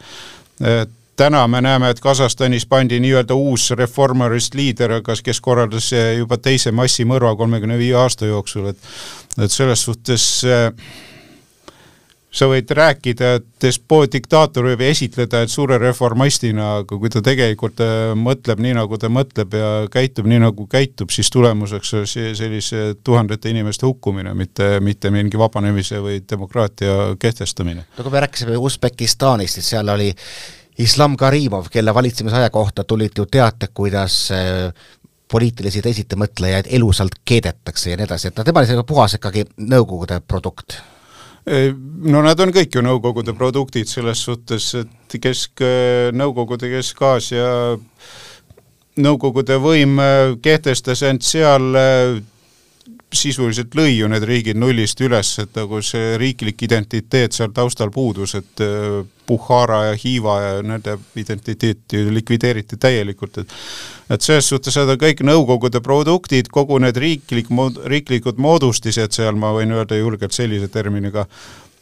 Täna 1.18 1.42
me 1.50 1.60
näeme, 1.64 1.90
et 1.90 2.00
Kasahstanis 2.00 2.66
pandi 2.66 3.00
nii-öelda 3.02 3.34
uus 3.34 3.70
reformerist 3.76 4.54
liider, 4.54 5.00
kas, 5.02 5.22
kes 5.26 5.40
korraldas 5.42 5.90
juba 5.92 6.38
teise 6.38 6.72
massimõrva 6.72 7.34
kolmekümne 7.36 7.78
viie 7.78 7.96
aasta 7.98 8.30
jooksul, 8.30 8.70
et 8.72 8.90
et 9.38 9.52
selles 9.54 9.82
suhtes 9.86 10.24
äh, 10.46 10.72
sa 12.30 12.48
võid 12.50 12.70
rääkida, 12.74 13.30
et 13.38 13.46
despoot, 13.62 14.10
diktaator 14.12 14.66
võib 14.70 14.82
esitleda, 14.88 15.42
et 15.44 15.52
suure 15.52 15.78
reformistina, 15.80 16.68
aga 16.82 16.98
kui 17.00 17.10
ta 17.12 17.22
tegelikult 17.24 17.80
äh, 17.84 18.12
mõtleb 18.18 18.60
nii, 18.62 18.74
nagu 18.78 18.98
ta 19.00 19.10
mõtleb 19.12 19.56
ja 19.58 19.70
käitub 19.92 20.28
nii, 20.28 20.42
nagu 20.44 20.66
käitub, 20.70 21.12
siis 21.14 21.30
tulemuseks 21.34 21.94
on 22.00 22.06
see 22.10 22.34
sellise 22.38 22.84
tuhandete 23.04 23.52
inimeste 23.54 23.86
hukkumine, 23.88 24.34
mitte, 24.38 24.76
mitte 24.84 25.12
mingi 25.14 25.40
vabanemise 25.40 26.02
või 26.04 26.20
demokraatia 26.30 27.14
kehtestamine. 27.18 27.88
no 27.96 28.06
kui 28.06 28.14
me 28.14 28.24
rääkisime 28.26 28.58
Usbekistanist, 28.58 29.58
siis 29.58 29.74
seal 29.76 29.94
oli 29.94 30.12
Islam 30.78 31.16
Karimov, 31.16 31.66
kelle 31.70 31.94
valitsemisaja 31.94 32.50
kohta 32.50 32.84
tulid 32.84 33.16
ju 33.18 33.26
teated, 33.26 33.72
kuidas 33.74 34.28
äh, 34.32 34.72
poliitilisi 35.28 35.82
teisitimõtlejaid 35.82 36.70
elusalt 36.70 37.18
keedetakse 37.24 37.90
ja 37.90 37.98
nii 37.98 38.06
edasi, 38.08 38.28
et 38.30 38.38
tema 38.44 38.62
oli 38.62 38.70
selline 38.70 38.86
puhas 38.88 39.18
ikkagi 39.18 39.44
Nõukogude 39.58 40.20
produkt. 40.24 40.78
No 42.12 42.20
nad 42.24 42.40
on 42.40 42.52
kõik 42.52 42.74
ju 42.76 42.82
Nõukogude 42.84 43.32
produktid 43.36 43.88
selles 43.88 44.22
suhtes, 44.24 44.70
et 44.76 45.18
kesk, 45.20 45.64
Nõukogude 46.12 46.70
Kesk-Aasia 46.72 47.50
Nõukogude 48.98 49.56
võim 49.62 50.00
kehtestas 50.42 51.04
end 51.06 51.22
seal 51.22 51.70
sisuliselt 53.14 53.74
lõi 53.76 53.94
ju 53.96 54.08
need 54.10 54.24
riigid 54.28 54.58
nullist 54.60 55.00
üles, 55.00 55.30
et 55.42 55.54
nagu 55.56 55.80
see 55.84 56.16
riiklik 56.20 56.62
identiteet 56.66 57.36
seal 57.36 57.52
taustal 57.56 57.92
puudus, 57.94 58.34
et 58.38 58.64
äh, 58.64 58.98
Bukhara 59.28 59.82
ja 59.90 59.94
Hiiva 59.96 60.34
ja 60.40 60.50
nende 60.64 60.96
identiteet 61.20 61.92
ju 61.92 62.12
likvideeriti 62.12 62.78
täielikult, 62.80 63.42
et 63.42 63.54
et 64.08 64.24
selles 64.24 64.48
suhtes 64.48 64.76
need 64.80 64.94
on 64.94 65.00
kõik 65.00 65.18
Nõukogude 65.28 65.82
produktid, 65.84 66.48
kogu 66.52 66.78
need 66.80 66.96
riiklik, 66.96 67.50
riiklikud 67.92 68.40
moodustised 68.40 69.12
seal, 69.12 69.36
ma 69.36 69.52
võin 69.52 69.74
öelda 69.76 69.98
julgelt 69.98 70.32
sellise 70.32 70.70
terminiga, 70.72 71.26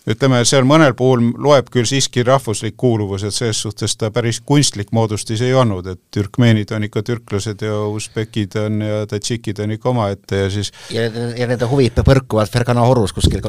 ütleme, 0.07 0.41
seal 0.47 0.67
mõnel 0.69 0.95
puhul 0.97 1.33
loeb 1.43 1.69
küll 1.75 1.87
siiski 1.89 2.23
rahvuslik 2.27 2.77
kuuluvus, 2.79 3.25
et 3.27 3.35
selles 3.35 3.59
suhtes 3.65 3.97
ta 3.99 4.13
päris 4.15 4.39
kunstlik 4.47 4.93
moodustis 4.95 5.43
ei 5.43 5.55
olnud, 5.59 5.89
et 5.91 6.01
türkmeenid 6.15 6.71
on 6.77 6.87
ikka 6.87 7.03
türklased 7.07 7.65
ja 7.67 7.81
usbekid 7.91 8.55
on 8.61 8.81
ja 8.87 9.01
tadžikid 9.11 9.61
on 9.65 9.75
ikka 9.75 9.91
omaette 9.91 10.45
ja 10.45 10.53
siis 10.53 10.71
ja, 10.95 11.09
ja 11.11 11.51
nende 11.51 11.69
huvid 11.71 11.99
põrkuvad 12.07 12.51
Fergana 12.53 12.87
orus 12.87 13.15
kuskil, 13.17 13.43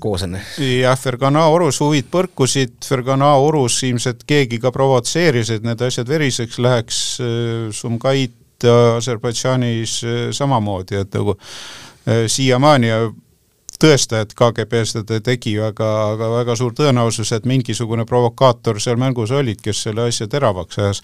koos 0.00 0.24
on? 0.24 0.38
jah, 0.64 0.98
Fergana 1.00 1.44
orus 1.52 1.82
huvid 1.84 2.08
põrkusid, 2.12 2.78
Fergana 2.88 3.34
orus 3.44 3.82
ilmselt 3.88 4.24
keegi 4.28 4.62
ka 4.62 4.72
provotseeris, 4.74 5.52
et 5.58 5.66
need 5.66 5.84
asjad 5.84 6.08
veriseks 6.08 6.60
läheks, 6.64 7.04
Sumgait 7.76 8.34
Aserbaidžaanis 8.58 10.00
samamoodi, 10.34 11.04
et 11.04 11.12
nagu 11.14 11.36
siiamaani 12.26 12.90
tõestajat 13.82 14.34
KGB 14.38 14.82
seda 14.88 15.20
tegi, 15.24 15.54
aga, 15.62 15.88
aga 16.14 16.30
väga 16.32 16.56
suur 16.58 16.74
tõenäosus, 16.76 17.30
et 17.34 17.46
mingisugune 17.48 18.06
provokaator 18.08 18.80
seal 18.82 18.98
mängus 19.00 19.32
olid, 19.34 19.60
kes 19.62 19.84
selle 19.86 20.08
asja 20.08 20.28
teravaks 20.30 20.78
ajas. 20.78 21.02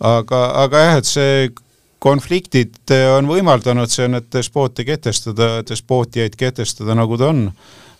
aga, 0.00 0.44
aga 0.64 0.84
jah, 0.84 0.98
et 0.98 1.08
see 1.08 1.48
konfliktid 2.02 2.94
on 3.16 3.26
võimaldanud 3.26 3.90
see, 3.90 4.06
need 4.10 4.28
despoote 4.32 4.86
kehtestada, 4.86 5.58
despootiaid 5.66 6.36
kehtestada, 6.38 6.94
nagu 6.98 7.18
ta 7.18 7.30
on 7.32 7.48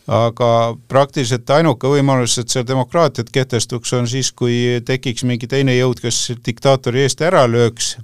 aga 0.09 0.51
praktiliselt 0.89 1.51
ainuke 1.53 1.91
võimalus, 1.91 2.39
et 2.41 2.49
seal 2.49 2.67
demokraatiat 2.67 3.31
kehtestuks, 3.31 3.93
on 3.99 4.07
siis, 4.09 4.31
kui 4.33 4.81
tekiks 4.87 5.27
mingi 5.29 5.51
teine 5.51 5.75
jõud, 5.77 6.01
kes 6.01 6.39
diktaatori 6.47 7.05
eest 7.05 7.21
ära 7.23 7.45
lööks 7.51 7.97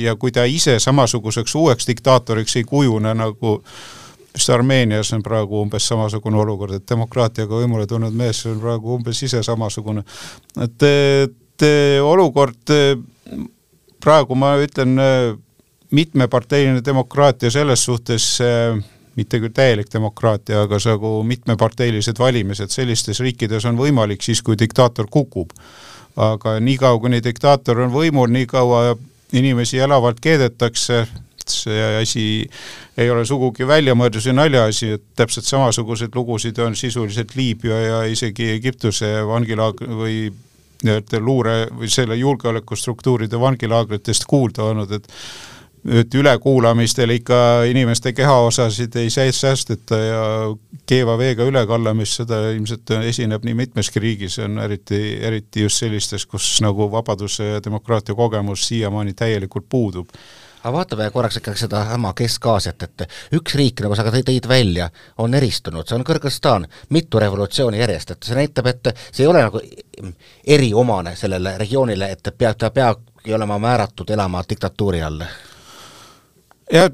ja 0.00 0.14
kui 0.20 0.32
ta 0.32 0.44
ise 0.44 0.78
samasuguseks 0.82 1.54
uueks 1.56 1.86
diktaatoriks 1.88 2.56
ei 2.60 2.64
kujune 2.68 3.12
nagu 3.16 3.52
äh, 3.60 3.99
vist 4.34 4.50
Armeenias 4.50 5.12
on 5.16 5.22
praegu 5.22 5.60
umbes 5.62 5.88
samasugune 5.88 6.38
olukord, 6.38 6.74
et 6.78 6.88
demokraatiaga 6.88 7.62
võimule 7.62 7.86
tulnud 7.86 8.14
mees 8.16 8.44
on 8.46 8.60
praegu 8.62 8.96
umbes 8.96 9.22
ise 9.26 9.42
samasugune. 9.42 10.04
et, 10.62 10.88
et 10.88 11.66
olukord 12.02 12.74
praegu 14.00 14.34
ma 14.34 14.54
ütlen, 14.62 14.96
mitmeparteiline 15.90 16.84
demokraatia 16.84 17.50
selles 17.50 17.84
suhtes 17.84 18.38
mitte 19.18 19.40
küll 19.42 19.54
täielik 19.54 19.90
demokraatia, 19.92 20.64
aga 20.64 20.78
nagu 20.86 21.20
mitmeparteilised 21.26 22.18
valimised 22.18 22.72
sellistes 22.72 23.20
riikides 23.20 23.66
on 23.68 23.78
võimalik 23.78 24.22
siis, 24.24 24.42
kui 24.42 24.58
diktaator 24.58 25.10
kukub. 25.10 25.50
aga 26.16 26.58
niikaua, 26.60 26.98
kuni 27.00 27.20
diktaator 27.22 27.80
on 27.80 27.92
võimul, 27.94 28.28
nii 28.34 28.46
kaua 28.46 28.96
inimesi 29.32 29.78
elavalt 29.78 30.20
keedetakse, 30.20 31.04
see 31.48 31.80
asi 32.02 32.24
ei 32.98 33.10
ole 33.10 33.24
sugugi 33.24 33.66
väljamõeldus 33.66 34.26
ja 34.26 34.34
naljaasi, 34.36 34.92
et 34.96 35.04
täpselt 35.16 35.48
samasuguseid 35.48 36.14
lugusid 36.14 36.58
on 36.58 36.76
sisuliselt 36.76 37.34
Liibüa 37.36 37.80
ja 37.80 38.02
isegi 38.04 38.50
Egiptuse 38.56 39.22
vangilaag- 39.26 39.86
või 39.88 40.30
nii-öelda 40.84 41.20
luure 41.20 41.56
või 41.76 41.88
selle 41.92 42.16
julgeolekustruktuuride 42.16 43.40
vangilaagritest 43.40 44.24
kuulda 44.28 44.64
olnud, 44.70 44.92
et 44.92 45.08
et 45.88 46.14
ülekuulamistel 46.14 47.10
ikka 47.14 47.62
inimeste 47.70 48.12
kehaosasid 48.12 48.96
ei 49.00 49.10
säästeta 49.10 49.96
ja 49.96 50.24
keeva 50.86 51.14
veega 51.18 51.46
ülekallamist, 51.48 52.20
seda 52.20 52.42
ilmselt 52.52 52.92
esineb 53.00 53.44
nii 53.46 53.54
mitmeski 53.62 54.02
riigis, 54.02 54.38
on 54.44 54.58
eriti, 54.60 55.00
eriti 55.24 55.64
just 55.64 55.80
sellistes, 55.80 56.26
kus 56.26 56.58
nagu 56.60 56.90
vabaduse 56.92 57.54
ja 57.54 57.64
demokraatia 57.64 58.14
kogemus 58.14 58.66
siiamaani 58.68 59.14
täielikult 59.16 59.68
puudub 59.68 60.12
aga 60.62 60.72
vaatame 60.72 61.10
korraks 61.10 61.40
ikkagi 61.40 61.58
sedasama 61.64 62.12
Kesk-Aasiat, 62.16 62.82
et 62.82 63.04
üks 63.36 63.56
riik, 63.56 63.80
nagu 63.84 63.96
sa 63.96 64.04
ka 64.04 64.12
tõid 64.14 64.48
välja, 64.48 64.90
on 65.18 65.34
eristunud, 65.34 65.88
see 65.88 65.96
on 65.96 66.06
Kõrgõzstan, 66.06 66.66
mitu 66.92 67.20
revolutsiooni 67.22 67.80
järjest, 67.80 68.14
et 68.14 68.28
see 68.28 68.38
näitab, 68.38 68.68
et 68.70 68.90
see 69.10 69.24
ei 69.24 69.30
ole 69.30 69.44
nagu 69.46 69.62
eriomane 70.46 71.16
sellele 71.16 71.56
regioonile, 71.60 72.10
et 72.12 72.32
peab, 72.36 72.58
ta 72.60 72.70
peabki 72.74 73.34
olema 73.34 73.58
määratud 73.58 74.10
elama 74.10 74.44
diktatuuri 74.48 75.02
all. 75.02 75.24
jah, 76.72 76.90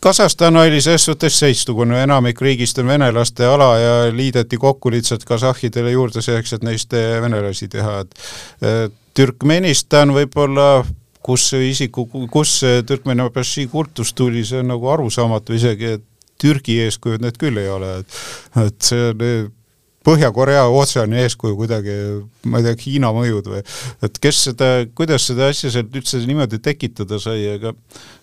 Kasahstan 0.00 0.56
oli 0.56 0.78
selles 0.80 1.04
suhtes 1.04 1.38
seitstukune, 1.38 1.98
enamik 2.02 2.40
riigist 2.40 2.78
on 2.78 2.86
venelaste 2.86 3.46
ala 3.50 3.72
ja 3.78 3.94
liideti 4.14 4.56
kokku 4.62 4.92
lihtsalt 4.94 5.24
kasahhidele 5.26 5.90
juurde 5.90 6.22
selleks, 6.22 6.52
et 6.52 6.62
neist 6.62 6.94
venelasi 6.94 7.66
teha, 7.68 7.96
et 8.04 8.94
Türkmenistan 9.14 10.12
võib-olla 10.14 10.84
kus 11.26 11.48
isiku, 11.58 12.06
kus 12.30 12.52
see 12.62 12.82
Türkmeni-Abashi 12.86 13.66
kultus 13.72 14.12
tuli, 14.14 14.44
see 14.46 14.62
on 14.62 14.70
nagu 14.74 14.90
arusaamatu 14.92 15.56
isegi, 15.56 15.96
et 15.98 16.04
Türgi 16.40 16.80
eeskujud 16.84 17.22
need 17.24 17.38
küll 17.40 17.58
ei 17.60 17.70
ole, 17.72 17.94
et 18.02 18.18
et 18.66 18.90
see 18.90 19.12
Põhja-Korea 20.06 20.66
ootsani 20.70 21.18
eeskuju 21.24 21.56
kuidagi, 21.58 21.94
ma 22.46 22.60
ei 22.60 22.66
tea, 22.68 22.76
Hiina 22.84 23.10
mõjud 23.14 23.50
või? 23.50 23.62
Et 24.06 24.20
kes 24.22 24.42
seda, 24.48 24.70
kuidas 24.94 25.26
seda 25.26 25.50
asja 25.50 25.72
sealt 25.74 25.96
üldse 25.98 26.20
niimoodi 26.22 26.60
tekitada 26.62 27.18
sai, 27.22 27.42
aga 27.56 27.74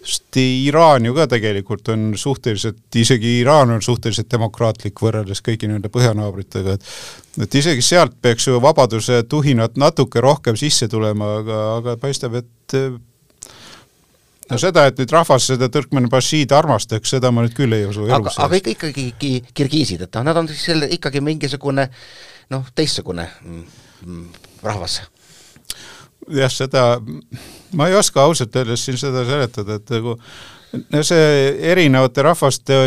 sest 0.03 0.39
Iraan 0.39 1.09
ju 1.09 1.15
ka 1.17 1.27
tegelikult 1.31 1.91
on 1.93 2.13
suhteliselt, 2.19 2.81
isegi 2.95 3.37
Iraan 3.41 3.75
on 3.75 3.83
suhteliselt 3.83 4.31
demokraatlik 4.31 5.03
võrreldes 5.03 5.43
kõigi 5.43 5.69
nende 5.71 5.91
põhjanaabritega, 5.93 6.77
et 6.77 7.43
et 7.43 7.55
isegi 7.57 7.81
sealt 7.81 8.13
peaks 8.21 8.45
ju 8.45 8.59
vabaduse 8.61 9.23
tuhinat 9.29 9.79
natuke 9.81 10.21
rohkem 10.21 10.57
sisse 10.59 10.87
tulema, 10.87 11.39
aga, 11.41 11.61
aga 11.79 11.95
paistab, 12.01 12.37
et 12.37 12.77
no 14.51 14.59
seda, 14.61 14.85
et 14.89 14.99
nüüd 14.99 15.13
rahvas 15.13 15.47
seda 15.51 15.69
Türkmeni-Bašiid 15.71 16.53
armastaks, 16.55 17.15
seda 17.15 17.31
ma 17.33 17.45
nüüd 17.45 17.55
küll 17.57 17.75
ei 17.75 17.87
usu 17.89 18.05
aga, 18.09 18.33
aga 18.45 18.59
ikka, 18.59 18.91
ikkagi 18.91 19.33
kirgiisid, 19.55 20.05
et 20.07 20.19
noh, 20.19 20.27
nad 20.29 20.39
on 20.43 20.49
selle 20.51 20.89
ikkagi 20.97 21.23
mingisugune 21.23 21.87
noh, 22.53 22.67
teistsugune 22.75 23.27
mm, 23.41 23.63
mm, 24.05 24.25
rahvas. 24.65 24.99
jah, 26.33 26.51
seda 26.51 26.85
ma 27.77 27.89
ei 27.89 27.97
oska 27.99 28.27
ausalt 28.27 28.55
öeldes 28.59 28.85
siin 28.85 28.99
seda 28.99 29.25
seletada, 29.27 29.79
et 29.79 29.95
nagu 29.97 30.17
see 31.05 31.25
erinevate 31.73 32.25
rahvaste 32.25 32.79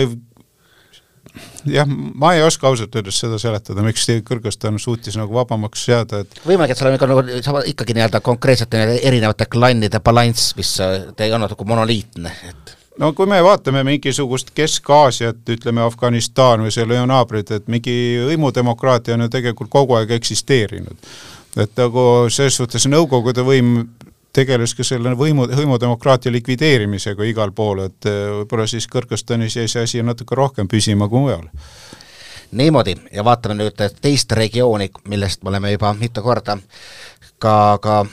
jah, 1.70 1.88
ma 1.88 2.32
ei 2.36 2.44
oska 2.46 2.68
ausalt 2.70 2.94
öeldes 2.96 3.18
seda 3.22 3.38
seletada, 3.42 3.84
miks 3.86 4.06
Kõrgõzstan 4.26 4.78
suutis 4.82 5.16
nagu 5.18 5.34
vabamaks 5.34 5.88
jääda, 5.88 6.22
et 6.24 6.40
võimalik, 6.46 6.72
et 6.72 6.80
seal 6.80 6.90
on 6.90 6.98
ikka 6.98 7.10
nagu, 7.10 7.24
saavad 7.44 7.68
ikkagi 7.72 7.96
nii-öelda 7.96 8.22
konkreetsete 8.24 8.82
erinevate 9.02 9.48
klannide 9.50 10.00
balanss, 10.04 10.54
mis 10.58 10.76
äh, 10.84 10.98
ei 11.18 11.34
olnud 11.34 11.52
nagu 11.54 11.68
monoliitne, 11.68 12.32
et 12.48 12.76
no 13.00 13.12
kui 13.16 13.28
me 13.28 13.38
vaatame 13.44 13.82
mingisugust 13.86 14.52
Kesk-Aasiat, 14.56 15.42
ütleme 15.56 15.84
Afganistan 15.84 16.64
või 16.64 16.74
selle 16.74 17.00
naabrid, 17.08 17.50
et 17.52 17.70
mingi 17.72 17.96
hõimudemokraatia 18.26 19.16
on 19.16 19.26
ju 19.26 19.32
tegelikult 19.32 19.72
kogu 19.72 19.98
aeg 19.98 20.14
eksisteerinud. 20.16 20.96
et 21.56 21.72
nagu 21.80 22.28
selles 22.28 22.56
suhtes 22.56 22.84
Nõukogude 22.86 23.40
võim 23.40 23.86
tegeles 24.36 24.74
ka 24.76 24.84
selle 24.84 25.14
võimu, 25.16 25.46
hõimudemokraatia 25.56 26.32
likvideerimisega 26.34 27.26
igal 27.28 27.52
pool, 27.56 27.86
et 27.86 28.08
eh, 28.08 28.22
võib-olla 28.40 28.66
siis 28.70 28.88
Kõrgõzstanis 28.92 29.56
jäi 29.58 29.68
see 29.70 29.84
asi 29.86 30.02
natuke 30.04 30.36
rohkem 30.36 30.68
püsima 30.68 31.08
kui 31.08 31.24
mujal. 31.24 31.46
niimoodi, 32.56 32.94
ja 33.12 33.24
vaatame 33.24 33.56
nüüd 33.58 33.80
teist 34.00 34.32
regiooni, 34.32 34.90
millest 35.08 35.42
me 35.42 35.50
oleme 35.50 35.72
juba 35.72 35.92
mitu 35.98 36.22
korda 36.22 36.58
ka, 37.42 37.54
ka 37.82 38.04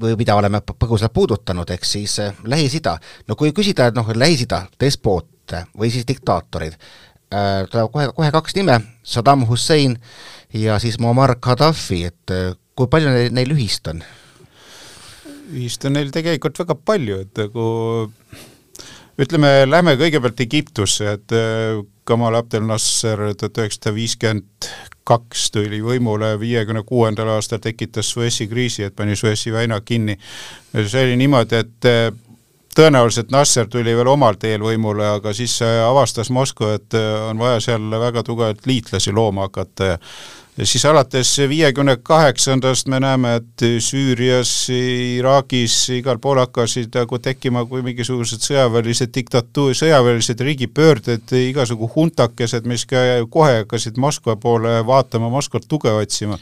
või 0.00 0.16
mida 0.16 0.34
oleme 0.34 0.62
põgusalt 0.64 1.12
puudutanud, 1.12 1.70
ehk 1.70 1.84
siis 1.84 2.18
eh, 2.18 2.34
Lähis-Ida. 2.44 2.96
no 3.28 3.36
kui 3.36 3.52
küsida, 3.52 3.90
et 3.90 3.98
noh, 3.98 4.08
Lähis-Ida, 4.14 4.66
despoote 4.80 5.66
või 5.78 5.90
siis 5.90 6.06
diktaatorid 6.08 6.78
äh,, 6.78 7.66
tuleb 7.70 7.92
kohe, 7.92 8.08
kohe 8.16 8.30
kaks 8.30 8.56
nime, 8.56 8.80
Saddam 9.02 9.46
Hussein 9.48 9.98
ja 10.54 10.78
siis 10.78 10.98
Muammar 10.98 11.36
Gaddafi, 11.40 12.04
et 12.04 12.36
kui 12.76 12.88
palju 12.88 13.10
neil, 13.10 13.32
neil 13.34 13.54
ühist 13.54 13.88
on? 13.90 14.02
Ühist 15.52 15.84
on 15.88 15.96
neil 15.96 16.10
tegelikult 16.14 16.58
väga 16.62 16.76
palju, 16.78 17.20
et 17.26 17.40
nagu 17.44 17.66
ütleme, 19.20 19.50
lähme 19.68 19.96
kõigepealt 20.00 20.40
Egiptusse, 20.44 21.16
et 21.18 21.34
äh, 21.36 21.82
Kamal 22.08 22.34
Abdel 22.40 22.64
Nasser 22.66 23.20
tuhat 23.38 23.60
üheksasada 23.62 23.94
viiskümmend 23.94 24.68
kaks 25.06 25.50
tuli 25.54 25.80
võimule, 25.82 26.32
viiekümne 26.40 26.82
kuuendal 26.86 27.30
aastal 27.34 27.60
tekitas 27.62 28.10
Suessi 28.10 28.48
kriisi, 28.50 28.86
et 28.86 28.96
pani 28.96 29.16
Suessi 29.18 29.52
väina 29.52 29.80
kinni. 29.80 30.16
see 30.74 31.04
oli 31.04 31.16
niimoodi, 31.20 31.62
et 31.62 31.90
äh, 31.90 32.10
tõenäoliselt 32.76 33.32
Nasser 33.32 33.68
tuli 33.70 33.96
veel 33.96 34.08
omal 34.12 34.38
teel 34.40 34.62
võimule, 34.64 35.06
aga 35.18 35.34
siis 35.36 35.58
avastas 35.62 36.30
Moskva, 36.30 36.76
et 36.78 36.98
äh, 36.98 37.08
on 37.30 37.40
vaja 37.42 37.60
seal 37.60 37.90
väga 37.90 38.24
tugevalt 38.26 38.66
liitlasi 38.66 39.12
looma 39.12 39.48
hakata. 39.48 39.92
Ja 39.94 39.98
ja 40.56 40.66
siis 40.66 40.84
alates 40.84 41.30
viiekümne 41.48 41.96
kaheksandast 42.04 42.88
me 42.92 43.00
näeme, 43.00 43.36
et 43.40 43.62
Süürias, 43.80 44.50
Iraagis, 44.72 45.76
igal 45.96 46.20
pool 46.20 46.42
hakkasid 46.42 46.92
nagu 46.96 47.18
tekkima 47.24 47.64
kui 47.68 47.80
mingisugused 47.84 48.44
sõjaväelised 48.44 49.14
diktatuur, 49.14 49.72
sõjaväelised 49.76 50.44
riigipöörded, 50.44 51.32
igasugu 51.48 51.88
huntakesed, 51.94 52.68
mis 52.68 52.84
kohe 53.30 53.62
hakkasid 53.62 53.96
Moskva 53.96 54.36
poole 54.36 54.80
vaatama, 54.86 55.32
Moskvat 55.32 55.68
tuge 55.68 55.92
otsima 55.92 56.38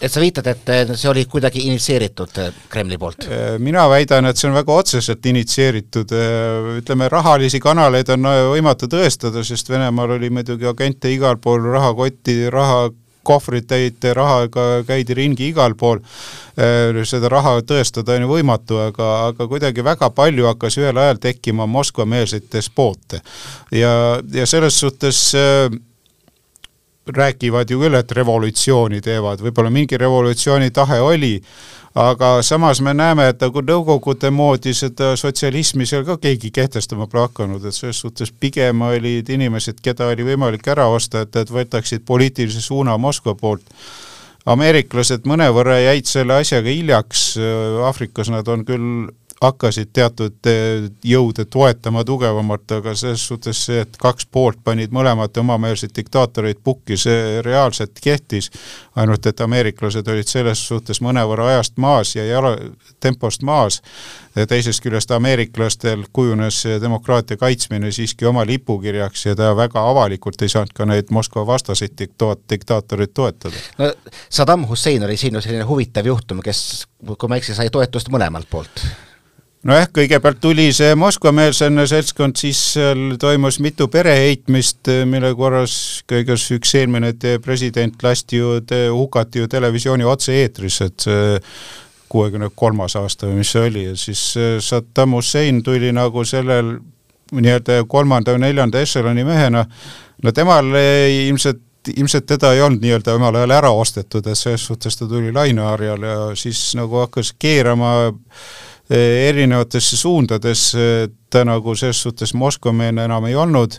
et 0.00 0.12
sa 0.12 0.22
viitad, 0.22 0.48
et 0.50 0.94
see 0.94 1.08
oli 1.10 1.24
kuidagi 1.30 1.66
initsieeritud 1.68 2.40
äh, 2.42 2.50
Kremli 2.70 2.98
poolt? 3.00 3.28
Äh, 3.28 3.54
mina 3.58 3.86
väidan, 3.90 4.28
et 4.30 4.40
see 4.40 4.48
on 4.50 4.56
väga 4.56 4.74
otseselt 4.74 5.26
initsieeritud, 5.26 6.12
äh, 6.16 6.72
ütleme, 6.80 7.08
rahalisi 7.12 7.60
kanaleid 7.62 8.10
on 8.16 8.28
võimatu 8.54 8.90
tõestada, 8.90 9.44
sest 9.46 9.70
Venemaal 9.70 10.16
oli 10.18 10.30
muidugi 10.30 10.68
agente 10.68 11.12
igal 11.12 11.40
pool, 11.42 11.64
rahakotti, 11.74 12.44
raha 12.52 12.90
kohvrid 13.24 13.66
täit 13.68 14.04
rahaga, 14.16 14.82
käidi 14.86 15.16
ringi 15.16 15.48
igal 15.52 15.74
pool, 15.78 16.02
äh, 16.60 17.02
seda 17.08 17.30
raha 17.32 17.56
tõestada 17.66 18.18
on 18.18 18.26
ju 18.26 18.32
võimatu, 18.34 18.78
aga, 18.88 19.10
aga 19.30 19.48
kuidagi 19.50 19.84
väga 19.86 20.10
palju 20.14 20.48
hakkas 20.50 20.78
ühel 20.80 21.00
ajal 21.00 21.20
tekkima 21.22 21.66
Moskva-meelseid 21.70 22.50
despoote. 22.52 23.22
ja, 23.72 24.20
ja 24.32 24.46
selles 24.46 24.78
suhtes 24.80 25.26
äh, 25.38 25.68
räägivad 27.06 27.70
ju 27.70 27.80
küll, 27.80 27.94
et 27.94 28.12
revolutsiooni 28.12 29.00
teevad, 29.04 29.42
võib-olla 29.44 29.70
mingi 29.70 29.98
revolutsiooni 30.00 30.70
tahe 30.74 31.00
oli, 31.04 31.34
aga 31.94 32.42
samas 32.42 32.80
me 32.80 32.94
näeme, 32.94 33.28
et 33.28 33.42
nagu 33.44 33.62
Nõukogude 33.62 34.30
moodi 34.34 34.74
seda 34.74 35.14
sotsialismi 35.16 35.86
seal 35.86 36.04
ka 36.06 36.16
keegi 36.22 36.50
kehtestama 36.54 37.06
pole 37.06 37.26
hakanud, 37.28 37.64
et 37.64 37.76
selles 37.76 38.00
suhtes 38.00 38.32
pigem 38.32 38.82
olid 38.88 39.28
inimesed, 39.30 39.82
keda 39.82 40.08
oli 40.12 40.26
võimalik 40.26 40.66
ära 40.68 40.88
osta, 40.88 41.24
et, 41.24 41.36
et 41.36 41.52
võtaksid 41.52 42.06
poliitilise 42.06 42.60
suuna 42.64 42.96
Moskva 42.98 43.34
poolt. 43.34 43.66
ameeriklased 44.46 45.24
mõnevõrra 45.24 45.78
jäid 45.80 46.06
selle 46.06 46.34
asjaga 46.40 46.68
hiljaks, 46.68 47.36
Aafrikas 47.84 48.28
nad 48.28 48.48
on 48.48 48.64
küll 48.64 49.06
hakkasid 49.44 49.90
teatud 49.92 50.48
eh, 50.50 50.88
jõude 51.04 51.44
toetama 51.50 52.04
tugevamalt, 52.04 52.66
aga 52.78 52.94
selles 52.98 53.26
suhtes 53.28 53.60
see, 53.68 53.82
et 53.84 53.96
kaks 54.00 54.26
poolt 54.32 54.60
panid 54.64 54.94
mõlemat 54.94 55.36
omameelseid 55.40 55.94
diktaatoreid 55.96 56.60
pukki, 56.64 56.96
see 57.00 57.40
reaalselt 57.44 58.00
kehtis, 58.02 58.50
ainult 58.96 59.26
et 59.26 59.40
ameeriklased 59.44 60.08
olid 60.08 60.30
selles 60.30 60.62
suhtes 60.68 61.00
mõnevõrra 61.04 61.50
ajast 61.54 61.78
maas 61.82 62.14
ja 62.16 62.26
jala, 62.26 62.56
tempost 63.00 63.44
maas, 63.46 63.80
teisest 64.48 64.82
küljest 64.82 65.10
ameeriklastel 65.14 66.04
kujunes 66.12 66.62
demokraatia 66.80 67.38
kaitsmine 67.40 67.92
siiski 67.94 68.26
oma 68.26 68.46
lipukirjaks 68.46 69.26
ja 69.26 69.36
ta 69.38 69.52
väga 69.56 69.84
avalikult 69.90 70.42
ei 70.42 70.52
saanud 70.52 70.74
ka 70.74 70.88
neid 70.88 71.12
Moskva 71.14 71.46
vastaseid 71.46 71.94
diktaat-, 72.00 72.44
diktaatoreid 72.50 73.14
toetada. 73.14 73.64
no 73.78 73.92
Saddam 74.28 74.68
Hussein 74.68 75.04
oli 75.04 75.16
siin 75.16 75.34
ju 75.34 75.40
selline 75.40 75.64
huvitav 75.68 76.06
juhtum, 76.06 76.42
kes, 76.42 76.86
kui 77.06 77.28
ma 77.28 77.38
ei 77.38 77.44
eksi, 77.44 77.54
sai 77.54 77.70
toetust 77.70 78.10
mõlemalt 78.14 78.50
poolt 78.50 78.86
nojah, 79.68 79.88
kõigepealt 79.94 80.40
tuli 80.44 80.66
see 80.76 80.94
Moskva-meelsene 80.98 81.86
seltskond, 81.88 82.36
siis 82.40 82.60
seal 82.74 83.16
toimus 83.20 83.58
mitu 83.64 83.88
pereheitmist, 83.92 84.90
mille 85.08 85.32
korras 85.38 85.76
kõiges 86.10 86.46
üks 86.58 86.74
eelmine 86.80 87.14
president 87.44 88.02
lasti 88.04 88.42
ju, 88.42 88.58
hukati 88.92 89.42
ju 89.42 89.50
televisiooni 89.50 90.06
otse-eetris, 90.08 90.80
et 90.84 91.06
kuuekümne 92.12 92.50
kolmas 92.54 92.96
aasta 93.00 93.26
või 93.26 93.40
mis 93.40 93.52
see 93.54 93.68
oli 93.70 93.84
ja 93.88 93.94
siis 93.98 94.22
Saddam 94.62 95.16
Hussein 95.16 95.62
tuli 95.66 95.90
nagu 95.96 96.24
sellel 96.28 96.76
nii-öelda 97.34 97.80
kolmanda 97.90 98.34
või 98.34 98.44
neljanda 98.44 98.82
ešeloni 98.84 99.24
mehena, 99.26 99.64
no 100.22 100.32
temal 100.32 100.68
ilmselt 100.76 101.62
ilmselt 101.84 102.24
teda 102.24 102.54
ei 102.56 102.62
olnud 102.64 102.80
nii-öelda 102.80 103.12
omal 103.18 103.36
ajal 103.36 103.50
ära 103.58 103.70
ostetud, 103.76 104.24
et 104.24 104.38
selles 104.40 104.62
suhtes 104.64 104.96
ta 104.96 105.04
tuli 105.08 105.32
laineharjal 105.34 106.06
ja 106.08 106.14
siis 106.38 106.70
nagu 106.78 106.96
hakkas 107.02 107.34
keerama 107.36 107.90
äh, 108.06 108.14
erinevatesse 108.90 109.96
suundadesse, 109.96 111.08
ta 111.30 111.44
nagu 111.44 111.74
selles 111.76 112.02
suhtes 112.04 112.34
Moskva-meelne 112.36 113.06
enam 113.08 113.24
ei 113.26 113.34
olnud, 113.34 113.78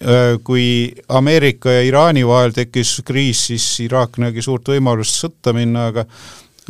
eh, 0.00 0.38
kui 0.44 0.94
Ameerika 1.08 1.72
ja 1.72 1.82
Iraani 1.84 2.26
vahel 2.26 2.54
tekkis 2.56 3.00
kriis, 3.04 3.46
siis 3.50 3.66
Iraak 3.84 4.18
nägi 4.18 4.42
suurt 4.42 4.72
võimalust 4.72 5.20
sõtta 5.20 5.52
minna, 5.56 5.90
aga 5.92 6.06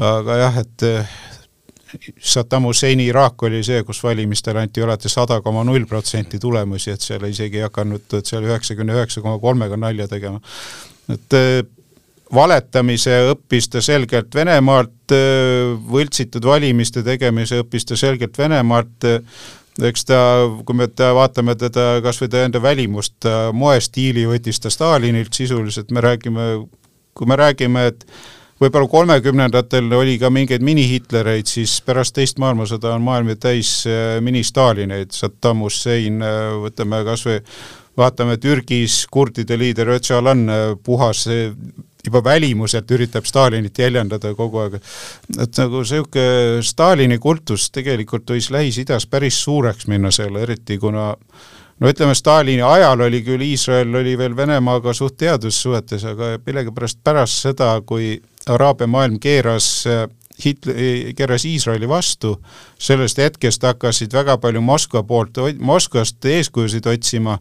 aga 0.00 0.36
jah, 0.40 0.60
et 0.64 0.86
eh, 0.88 1.18
Saddam 2.22 2.68
Husseini 2.68 3.08
Iraak 3.10 3.42
oli 3.42 3.64
see, 3.66 3.82
kus 3.86 4.02
valimistel 4.02 4.58
anti 4.60 4.82
alati 4.82 5.10
sada 5.10 5.40
koma 5.42 5.64
null 5.66 5.86
protsenti 5.90 6.38
tulemusi, 6.38 6.94
et 6.94 7.02
seal 7.02 7.24
isegi 7.26 7.58
ei 7.58 7.66
hakanud 7.66 8.20
seal 8.22 8.46
üheksakümne 8.46 8.94
üheksa 8.94 9.22
koma 9.22 9.38
kolmega 9.42 9.78
nalja 9.78 10.06
tegema. 10.08 10.40
et 11.10 11.34
valetamise 12.34 13.16
õppis 13.32 13.68
ta 13.70 13.82
selgelt 13.82 14.34
Venemaalt, 14.34 15.14
võltsitud 15.90 16.44
valimiste 16.46 17.02
tegemise 17.06 17.60
õppis 17.64 17.88
ta 17.88 17.98
selgelt 17.98 18.38
Venemaalt, 18.38 19.08
eks 19.80 20.04
ta, 20.06 20.18
kui 20.66 20.76
me 20.78 20.86
ta 20.92 21.12
vaatame 21.16 21.56
teda 21.58 22.00
kas 22.04 22.20
või 22.22 22.30
ta 22.30 22.44
enda 22.46 22.62
välimust, 22.62 23.26
moestiili 23.52 24.26
võttis 24.30 24.62
ta 24.62 24.70
Stalinilt 24.70 25.34
sisuliselt, 25.34 25.90
me 25.90 26.04
räägime, 26.04 26.50
kui 27.16 27.26
me 27.26 27.38
räägime, 27.40 27.88
et 27.90 28.06
võib-olla 28.60 28.90
kolmekümnendatel 28.92 29.90
oli 29.96 30.18
ka 30.20 30.30
mingeid 30.30 30.62
mini-Hitlereid, 30.62 31.50
siis 31.50 31.80
pärast 31.82 32.14
teist 32.14 32.38
maailmasõda 32.42 32.94
on 32.94 33.06
maailm 33.06 33.32
ju 33.32 33.40
täis 33.42 33.74
mini-Stalineid, 34.22 35.14
Saddam 35.16 35.64
Hussein, 35.64 36.22
võtame 36.62 37.02
kas 37.08 37.26
või 37.26 37.40
vaatame 37.98 38.36
Türgis 38.40 39.02
kurdide 39.10 39.58
liider 39.58 39.96
Öcalan, 39.96 40.44
puhas 40.84 41.26
juba 42.06 42.22
välimuselt 42.24 42.90
üritab 42.90 43.26
Stalinit 43.28 43.78
jäljendada 43.78 44.34
kogu 44.34 44.64
aeg. 44.64 44.80
et 45.38 45.58
nagu 45.58 45.82
niisugune 45.84 46.62
Stalini 46.62 47.18
kultus 47.18 47.70
tegelikult 47.70 48.30
võis 48.30 48.50
Lähis-Idas 48.50 49.06
päris 49.10 49.42
suureks 49.44 49.86
minna 49.86 50.10
selle, 50.10 50.42
eriti 50.42 50.78
kuna 50.78 51.14
no 51.80 51.88
ütleme, 51.88 52.14
Stalini 52.14 52.62
ajal 52.62 53.06
oli 53.06 53.22
küll, 53.24 53.44
Iisrael 53.44 53.94
oli 53.96 54.16
veel 54.18 54.36
Venemaaga 54.36 54.94
suht 54.96 55.16
teadussuhetes, 55.20 56.04
aga 56.04 56.34
millegipärast 56.46 57.00
pärast 57.04 57.46
seda, 57.46 57.72
kui 57.86 58.18
Araabia 58.48 58.88
maailm 58.88 59.18
keeras 59.20 59.84
Hitler, 60.44 61.12
keeras 61.16 61.44
Iisraeli 61.44 61.88
vastu, 61.88 62.34
sellest 62.78 63.18
hetkest 63.18 63.62
hakkasid 63.66 64.12
väga 64.14 64.38
palju 64.40 64.62
Moskva 64.64 65.02
poolt, 65.06 65.38
Moskvast 65.58 66.24
eeskujusid 66.24 66.86
otsima 66.86 67.38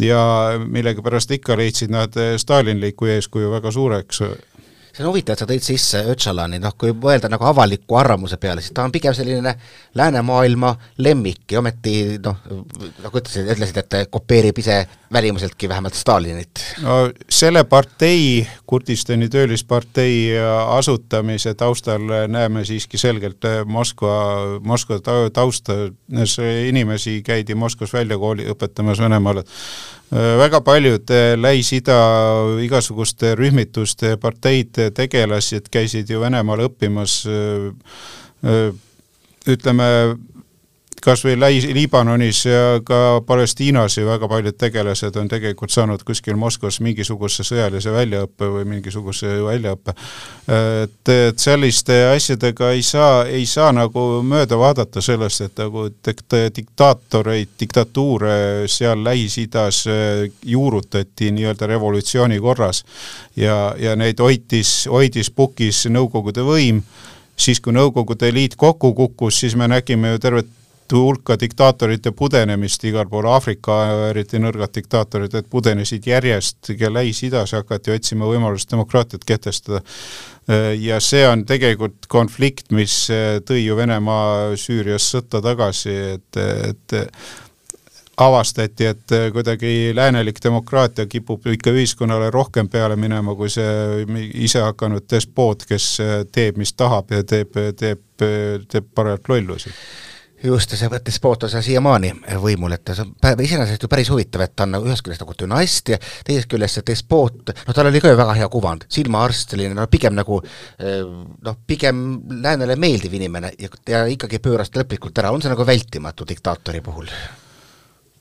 ja 0.00 0.22
millegipärast 0.66 1.30
ikka 1.38 1.56
leidsid 1.56 1.90
nad 1.90 2.16
Stalinlikku 2.38 3.10
eeskuju 3.10 3.50
väga 3.50 3.72
suureks 3.74 4.22
see 5.00 5.06
on 5.06 5.14
huvitav, 5.14 5.34
et 5.34 5.42
sa 5.42 5.48
tõid 5.48 5.64
sisse 5.64 6.00
Öcalani, 6.12 6.60
noh 6.60 6.74
kui 6.78 6.92
mõelda 6.92 7.30
nagu 7.32 7.46
avaliku 7.48 7.98
arvamuse 8.00 8.36
peale, 8.40 8.62
siis 8.62 8.74
ta 8.76 8.84
on 8.84 8.92
pigem 8.92 9.14
selline 9.16 9.54
läänemaailma 9.96 10.74
lemmik 11.04 11.52
ja 11.52 11.60
ometi 11.62 11.94
noh, 12.22 12.40
nagu 13.00 13.20
ütlesid, 13.20 13.48
ütlesid, 13.54 13.80
et 13.80 14.10
kopeerib 14.12 14.60
ise 14.60 14.82
välimuseltki 15.12 15.68
vähemalt 15.68 15.96
Stalinit. 15.98 16.64
no 16.84 16.98
selle 17.28 17.64
partei, 17.64 18.46
Kurdistani 18.66 19.28
töölispartei 19.28 20.36
asutamise 20.78 21.54
taustal 21.54 22.04
näeme 22.30 22.64
siiski 22.64 22.98
selgelt 22.98 23.48
Moskva, 23.66 24.60
Moskva 24.62 25.00
tausta, 25.32 25.78
inimesi 26.68 27.22
käidi 27.26 27.54
Moskvas 27.54 27.92
välja 27.92 28.18
kooli 28.18 28.46
õpetamas 28.52 29.00
Venemaale 29.02 29.44
väga 30.10 30.60
paljud 30.66 31.10
Lähis-Ida 31.38 31.98
igasuguste 32.64 33.34
rühmituste, 33.38 34.16
parteide 34.18 34.90
tegelased 34.94 35.68
käisid 35.70 36.10
ju 36.10 36.20
Venemaal 36.22 36.64
õppimas 36.66 37.20
ütleme, 39.50 39.86
kas 41.04 41.24
või 41.24 41.36
Läis-, 41.40 41.66
Liibanonis 41.74 42.44
ja 42.46 42.80
ka 42.84 43.20
Palestiinas 43.26 43.96
ju 43.98 44.06
väga 44.06 44.28
paljud 44.28 44.56
tegelased 44.58 45.16
on 45.16 45.28
tegelikult 45.28 45.72
saanud 45.72 46.02
kuskil 46.06 46.38
Moskvas 46.40 46.80
mingisuguse 46.84 47.44
sõjalise 47.46 47.92
väljaõppe 47.94 48.48
või 48.54 48.66
mingisuguse 48.74 49.32
väljaõppe. 49.44 49.94
et, 50.84 51.12
et 51.14 51.38
selliste 51.38 51.96
asjadega 52.14 52.70
ei 52.76 52.82
saa, 52.82 53.24
ei 53.26 53.46
saa 53.46 53.72
nagu 53.72 54.22
mööda 54.22 54.58
vaadata 54.58 55.00
sellest, 55.00 55.40
et 55.40 55.62
nagu 55.64 55.88
diktaatoreid, 56.56 57.54
diktatuure 57.60 58.68
seal 58.68 59.04
Lähis-Idas 59.04 59.84
juurutati 60.44 61.30
nii-öelda 61.32 61.66
revolutsiooni 61.66 62.40
korras 62.40 62.84
ja, 63.36 63.74
ja 63.78 63.96
neid 63.96 64.20
hoitis, 64.20 64.86
hoidis 64.90 65.30
pukis 65.30 65.86
Nõukogude 65.90 66.42
võim 66.44 66.82
siis, 67.40 67.60
kui 67.60 67.74
Nõukogude 67.74 68.30
Liit 68.34 68.56
kokku 68.60 68.92
kukkus, 68.94 69.40
siis 69.40 69.56
me 69.56 69.68
nägime 69.70 70.14
ju 70.14 70.22
tervet 70.22 70.56
hulka 70.92 71.36
diktaatorite 71.40 72.12
pudenemist 72.16 72.84
igal 72.88 73.08
pool, 73.10 73.28
Aafrika 73.30 73.76
eriti 74.10 74.40
nõrgad 74.42 74.72
diktaatorid, 74.74 75.34
et 75.34 75.50
pudenesid 75.50 76.06
järjest 76.06 76.72
ja 76.78 76.90
Lähis-Idas 76.92 77.54
hakati 77.56 77.94
otsima 77.94 78.28
võimalust 78.30 78.70
demokraatiat 78.70 79.24
kehtestada. 79.26 79.82
ja 80.80 81.00
see 81.00 81.26
on 81.28 81.44
tegelikult 81.46 82.06
konflikt, 82.08 82.72
mis 82.72 83.08
tõi 83.46 83.64
ju 83.64 83.76
Venemaa 83.76 84.56
Süürias 84.56 85.10
sõtta 85.12 85.42
tagasi, 85.42 85.94
et, 86.16 86.36
et 86.36 86.96
avastati, 88.20 88.86
et 88.86 89.14
kuidagi 89.32 89.92
läänelik 89.94 90.42
demokraatia 90.44 91.06
kipub 91.06 91.46
ikka 91.46 91.70
ühiskonnale 91.70 92.30
rohkem 92.30 92.68
peale 92.68 92.96
minema, 92.96 93.34
kui 93.34 93.48
see 93.48 94.04
isehakanud 94.44 95.06
despoot, 95.10 95.64
kes 95.68 95.96
teeb, 96.32 96.60
mis 96.60 96.72
tahab 96.72 97.10
ja 97.14 97.24
teeb, 97.24 97.56
teeb, 97.76 98.04
teeb 98.68 98.94
parajalt 98.94 99.28
lollusi 99.28 99.72
just, 100.44 100.74
see 100.76 100.88
on 100.88 101.50
seal 101.52 101.64
siiamaani 101.64 102.12
võimul, 102.40 102.74
et 102.76 102.92
see 102.94 103.04
on 103.04 103.42
iseenesest 103.44 103.84
ju 103.84 103.90
päris 103.92 104.10
huvitav, 104.12 104.44
et 104.44 104.54
ta 104.56 104.66
on 104.66 104.74
nagu 104.76 104.88
ühest 104.88 105.04
küljest 105.04 105.24
nagu 105.24 105.36
dünast 105.42 105.92
ja 105.92 105.98
teisest 106.26 106.48
küljest 106.50 106.78
see 106.78 106.86
despoot, 106.92 107.52
noh 107.66 107.76
tal 107.76 107.90
oli 107.90 108.00
ka 108.02 108.12
ju 108.12 108.20
väga 108.20 108.36
hea 108.38 108.48
kuvand, 108.52 108.86
silmaarst, 108.92 109.52
selline 109.54 109.76
no 109.76 109.86
pigem 109.92 110.16
nagu 110.16 110.40
eh, 110.40 111.02
noh, 111.04 111.60
pigem 111.66 112.06
läänele 112.40 112.78
meeldiv 112.80 113.18
inimene 113.20 113.52
ja, 113.60 113.72
ja 113.90 114.06
ikkagi 114.10 114.40
pööras 114.42 114.72
ta 114.72 114.82
lõplikult 114.82 115.20
ära, 115.20 115.34
on 115.34 115.44
see 115.44 115.52
nagu 115.52 115.66
vältimatu 115.68 116.28
diktaatori 116.28 116.82
puhul? 116.84 117.12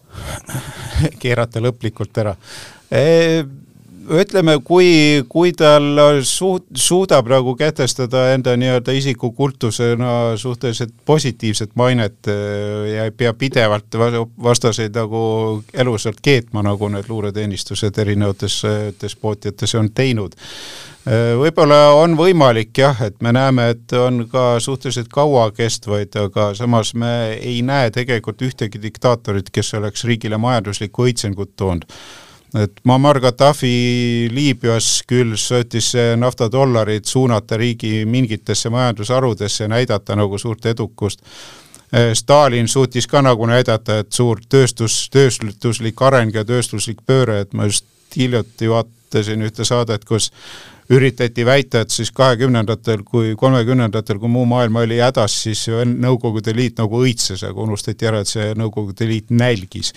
keerata 1.21 1.61
lõplikult 1.63 2.17
ära 2.19 2.33
e 2.89 3.03
ütleme, 4.09 4.57
kui, 4.65 4.89
kui 5.29 5.51
tal 5.57 6.01
suut-, 6.27 6.67
suudab 6.75 7.29
nagu 7.31 7.55
kehtestada 7.59 8.29
enda 8.33 8.55
nii-öelda 8.57 8.93
isikukultusena 8.97 10.37
suhteliselt 10.37 10.93
positiivset 11.05 11.75
mainet 11.75 12.27
äh, 12.27 12.89
ja 12.93 13.07
ei 13.09 13.11
pea 13.11 13.33
pidevalt 13.33 13.97
vastaseid 14.43 14.95
nagu 14.97 15.23
elusalt 15.73 16.21
keetma, 16.21 16.63
nagu 16.65 16.89
need 16.89 17.09
luureteenistused 17.09 17.97
erinevates 17.97 18.61
despootiates 19.01 19.75
on 19.75 19.91
teinud. 19.95 20.37
Äh, 21.09 21.33
võib-olla 21.39 21.81
on 21.97 22.17
võimalik 22.19 22.81
jah, 22.81 22.97
et 23.05 23.21
me 23.23 23.33
näeme, 23.35 23.69
et 23.75 23.93
on 23.97 24.25
ka 24.31 24.59
suhteliselt 24.63 25.11
kauakestvaid, 25.13 26.17
aga 26.25 26.51
samas 26.57 26.93
me 26.93 27.13
ei 27.37 27.61
näe 27.65 27.91
tegelikult 27.95 28.41
ühtegi 28.45 28.81
diktaatorit, 28.81 29.53
kes 29.53 29.73
oleks 29.79 30.03
riigile 30.09 30.37
majanduslikku 30.41 31.07
õitsengut 31.07 31.55
toonud 31.55 31.87
et 32.57 32.71
Muammar 32.83 33.19
Gaddafi 33.19 34.29
Liibüas 34.31 35.03
küll 35.07 35.35
söötis 35.37 35.91
naftadollarid 36.17 37.05
suunata 37.05 37.57
riigi 37.57 38.05
mingitesse 38.05 38.69
majandusharudesse 38.69 39.63
ja 39.63 39.67
näidata 39.67 40.15
nagu 40.15 40.37
suurt 40.37 40.65
edukust. 40.65 41.21
Eh, 41.93 42.13
Stalin 42.13 42.67
suutis 42.67 43.07
ka 43.07 43.21
nagu 43.21 43.45
näidata, 43.49 43.99
et 43.99 44.13
suur 44.13 44.41
tööstus, 44.49 45.07
tööstuslik 45.09 46.01
areng 46.01 46.33
ja 46.35 46.45
tööstuslik 46.45 47.01
pööre, 47.05 47.39
et 47.41 47.53
ma 47.53 47.65
just 47.65 47.85
hiljuti 48.15 48.69
vaatasin 48.69 49.41
ühte 49.41 49.65
saadet, 49.65 50.05
kus 50.05 50.31
üritati 50.89 51.45
väita, 51.45 51.83
et 51.83 51.93
siis 51.93 52.09
kahekümnendatel 52.15 53.03
kui 53.05 53.35
kolmekümnendatel, 53.37 54.17
kui 54.19 54.31
muu 54.31 54.45
maailm 54.49 54.79
oli 54.81 54.97
hädas, 54.99 55.35
siis 55.43 55.67
Nõukogude 55.69 56.53
Liit 56.55 56.79
nagu 56.81 57.03
õitses, 57.03 57.43
aga 57.45 57.61
unustati 57.61 58.07
ära, 58.09 58.23
et 58.23 58.31
see 58.31 58.53
Nõukogude 58.57 59.05
Liit 59.09 59.29
nälgis. 59.29 59.93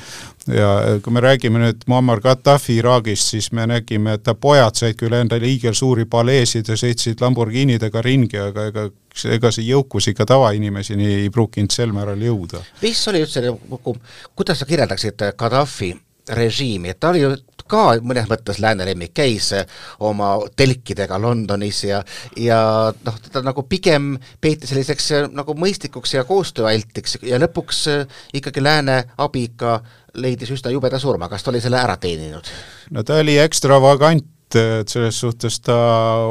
ja 0.46 0.98
kui 1.02 1.12
me 1.12 1.20
räägime 1.20 1.62
nüüd 1.62 1.86
Muammar 1.86 2.20
Gaddafi 2.20 2.76
Iraagist, 2.76 3.30
siis 3.32 3.52
me 3.52 3.66
nägime, 3.66 4.18
et 4.18 4.22
ta 4.22 4.34
pojad 4.34 4.76
said 4.76 4.98
küll 4.98 5.14
endale 5.16 5.46
hiigelsuuri 5.46 6.04
paleesid 6.04 6.68
ja 6.68 6.76
sõitsid 6.76 7.20
Lamborghinidega 7.20 8.02
ringi, 8.02 8.38
aga 8.38 8.66
ega 8.66 8.88
ega 9.32 9.50
see 9.52 9.66
jõukus 9.68 10.08
ikka 10.08 10.26
tavainimeseni 10.26 11.08
ei 11.22 11.30
pruukinud 11.30 11.72
sel 11.72 11.92
määral 11.92 12.20
jõuda. 12.20 12.62
mis 12.82 13.08
oli 13.08 13.20
üldse 13.24 13.44
nagu, 13.44 13.96
kuidas 14.36 14.58
sa 14.58 14.68
kirjeldaksid 14.68 15.24
Gaddafi 15.38 15.94
režiimi, 16.28 16.92
et 16.92 17.00
ta 17.00 17.10
oli 17.10 17.20
ju 17.24 17.32
ka 17.70 17.84
mõnes 18.02 18.28
mõttes 18.30 18.60
lääne 18.62 18.86
lemmik, 18.88 19.14
käis 19.14 19.50
eh, 19.56 19.66
oma 20.00 20.34
telkidega 20.56 21.18
Londonis 21.20 21.82
ja 21.84 22.02
ja 22.36 22.58
noh, 23.04 23.18
teda 23.26 23.42
nagu 23.46 23.64
pigem 23.68 24.16
peeti 24.40 24.68
selliseks 24.70 25.10
eh, 25.12 25.30
nagu 25.32 25.56
mõistlikuks 25.58 26.16
ja 26.16 26.26
koostööaltiks 26.28 27.18
ja 27.26 27.40
lõpuks 27.42 27.82
eh, 27.92 28.06
ikkagi 28.40 28.64
lääne 28.64 29.02
abiga 29.18 29.80
leidis 30.14 30.52
üsna 30.52 30.72
jubeda 30.72 31.00
surma, 31.00 31.28
kas 31.28 31.42
ta 31.44 31.52
oli 31.52 31.62
selle 31.64 31.80
ära 31.80 31.96
teeninud? 32.00 32.48
no 32.90 33.04
ta 33.06 33.20
oli 33.22 33.38
ekstravagant, 33.40 34.28
et 34.52 34.88
selles 34.92 35.20
suhtes 35.20 35.60
ta 35.64 35.76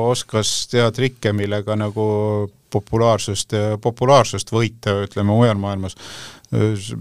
oskas 0.05 0.67
teha 0.71 0.91
trikke, 0.93 1.33
millega 1.33 1.75
nagu 1.79 2.05
populaarsust, 2.71 3.55
populaarsust 3.83 4.53
võita, 4.53 4.93
ütleme 5.03 5.33
mujal 5.33 5.57
maailmas. 5.59 5.97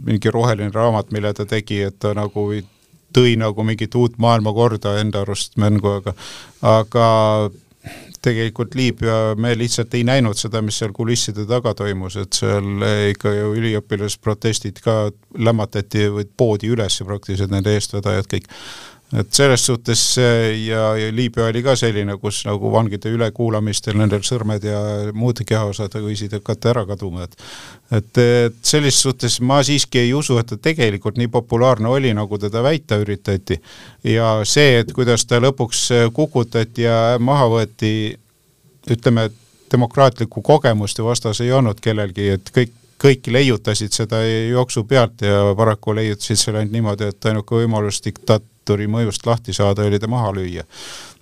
mingi 0.03 0.31
roheline 0.31 0.71
raamat, 0.75 1.13
mille 1.13 1.33
ta 1.35 1.47
tegi, 1.47 1.83
et 1.83 1.99
ta 1.99 2.15
nagu 2.15 2.49
tõi 3.17 3.37
nagu 3.41 3.65
mingit 3.67 3.95
uut 3.99 4.19
maailmakorda 4.19 4.99
enda 5.01 5.25
arust 5.25 5.59
mängu, 5.61 5.99
aga 6.01 6.15
aga 6.61 7.09
tegelikult 8.23 8.75
Liibüa, 8.77 9.35
me 9.41 9.55
lihtsalt 9.57 9.95
ei 9.97 10.05
näinud 10.05 10.37
seda, 10.37 10.61
mis 10.63 10.77
seal 10.81 10.93
kulisside 10.93 11.47
taga 11.49 11.73
toimus, 11.77 12.19
et 12.21 12.37
seal 12.37 12.85
ikka 13.15 13.33
ju 13.33 13.55
üliõpilasprotestid 13.57 14.83
ka 14.85 14.97
lämmatati 15.39 16.05
poodi 16.37 16.69
üles 16.75 17.01
praktiliselt 17.07 17.53
nende 17.55 17.73
eestvedajad 17.77 18.29
kõik 18.29 18.51
et 19.19 19.33
selles 19.35 19.65
suhtes 19.67 20.03
ja, 20.19 20.83
ja 20.97 21.11
Liibüa 21.15 21.49
oli 21.51 21.63
ka 21.67 21.75
selline, 21.79 22.15
kus 22.23 22.45
nagu 22.47 22.71
vangide 22.71 23.11
ülekuulamistel 23.11 23.99
nendel 23.99 24.23
sõrmed 24.27 24.65
ja 24.65 24.81
muud 25.17 25.43
kehaosad 25.47 25.97
võisid 25.99 26.37
hakata 26.39 26.71
ära 26.75 26.85
kaduma, 26.87 27.27
et 27.27 27.35
et, 27.91 28.19
et 28.23 28.59
selles 28.63 29.01
suhtes 29.03 29.41
ma 29.43 29.61
siiski 29.67 30.05
ei 30.05 30.15
usu, 30.15 30.39
et 30.39 30.47
ta 30.47 30.59
tegelikult 30.63 31.19
nii 31.19 31.31
populaarne 31.33 31.91
oli, 31.91 32.15
nagu 32.15 32.39
teda 32.39 32.63
väita 32.63 33.01
üritati. 33.03 33.61
ja 34.05 34.41
see, 34.45 34.79
et 34.85 34.93
kuidas 34.95 35.27
ta 35.27 35.41
lõpuks 35.43 35.89
kukutati 36.15 36.87
ja 36.87 37.19
maha 37.19 37.49
võeti, 37.51 37.93
ütleme, 38.91 39.31
demokraatlikku 39.71 40.43
kogemust 40.43 40.99
ju 40.99 41.07
vastas 41.07 41.41
ei 41.41 41.53
olnud 41.53 41.81
kellelgi, 41.83 42.29
et 42.37 42.51
kõik, 42.55 42.73
kõik 43.01 43.31
leiutasid 43.33 43.95
seda 43.95 44.23
jooksu 44.25 44.85
pealt 44.85 45.23
ja 45.23 45.51
paraku 45.57 45.95
leiutasid 45.99 46.39
selle 46.39 46.63
ainult 46.63 46.75
niimoodi, 46.75 47.11
et 47.11 47.31
ainuke 47.31 47.59
võimalus 47.63 48.01
diktaatori 48.61 48.87
mõjust 48.89 49.27
lahti 49.27 49.53
saada 49.53 49.83
oli 49.83 49.99
ta 49.99 50.07
maha 50.09 50.33
lüüa. 50.33 50.65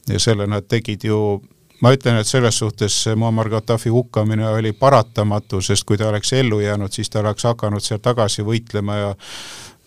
ja 0.08 0.18
selle 0.18 0.46
nad 0.46 0.66
tegid 0.68 1.04
ju 1.04 1.42
ma 1.82 1.92
ütlen, 1.92 2.18
et 2.18 2.26
selles 2.26 2.58
suhtes 2.58 3.06
Muammar 3.16 3.48
Gaddafi 3.48 3.90
hukkamine 3.90 4.48
oli 4.48 4.72
paratamatu, 4.72 5.60
sest 5.60 5.84
kui 5.84 5.98
ta 5.98 6.08
oleks 6.08 6.32
ellu 6.32 6.60
jäänud, 6.60 6.92
siis 6.92 7.10
ta 7.10 7.20
oleks 7.20 7.44
hakanud 7.44 7.80
seal 7.80 8.00
tagasi 8.00 8.42
võitlema 8.42 8.96
ja 8.96 9.14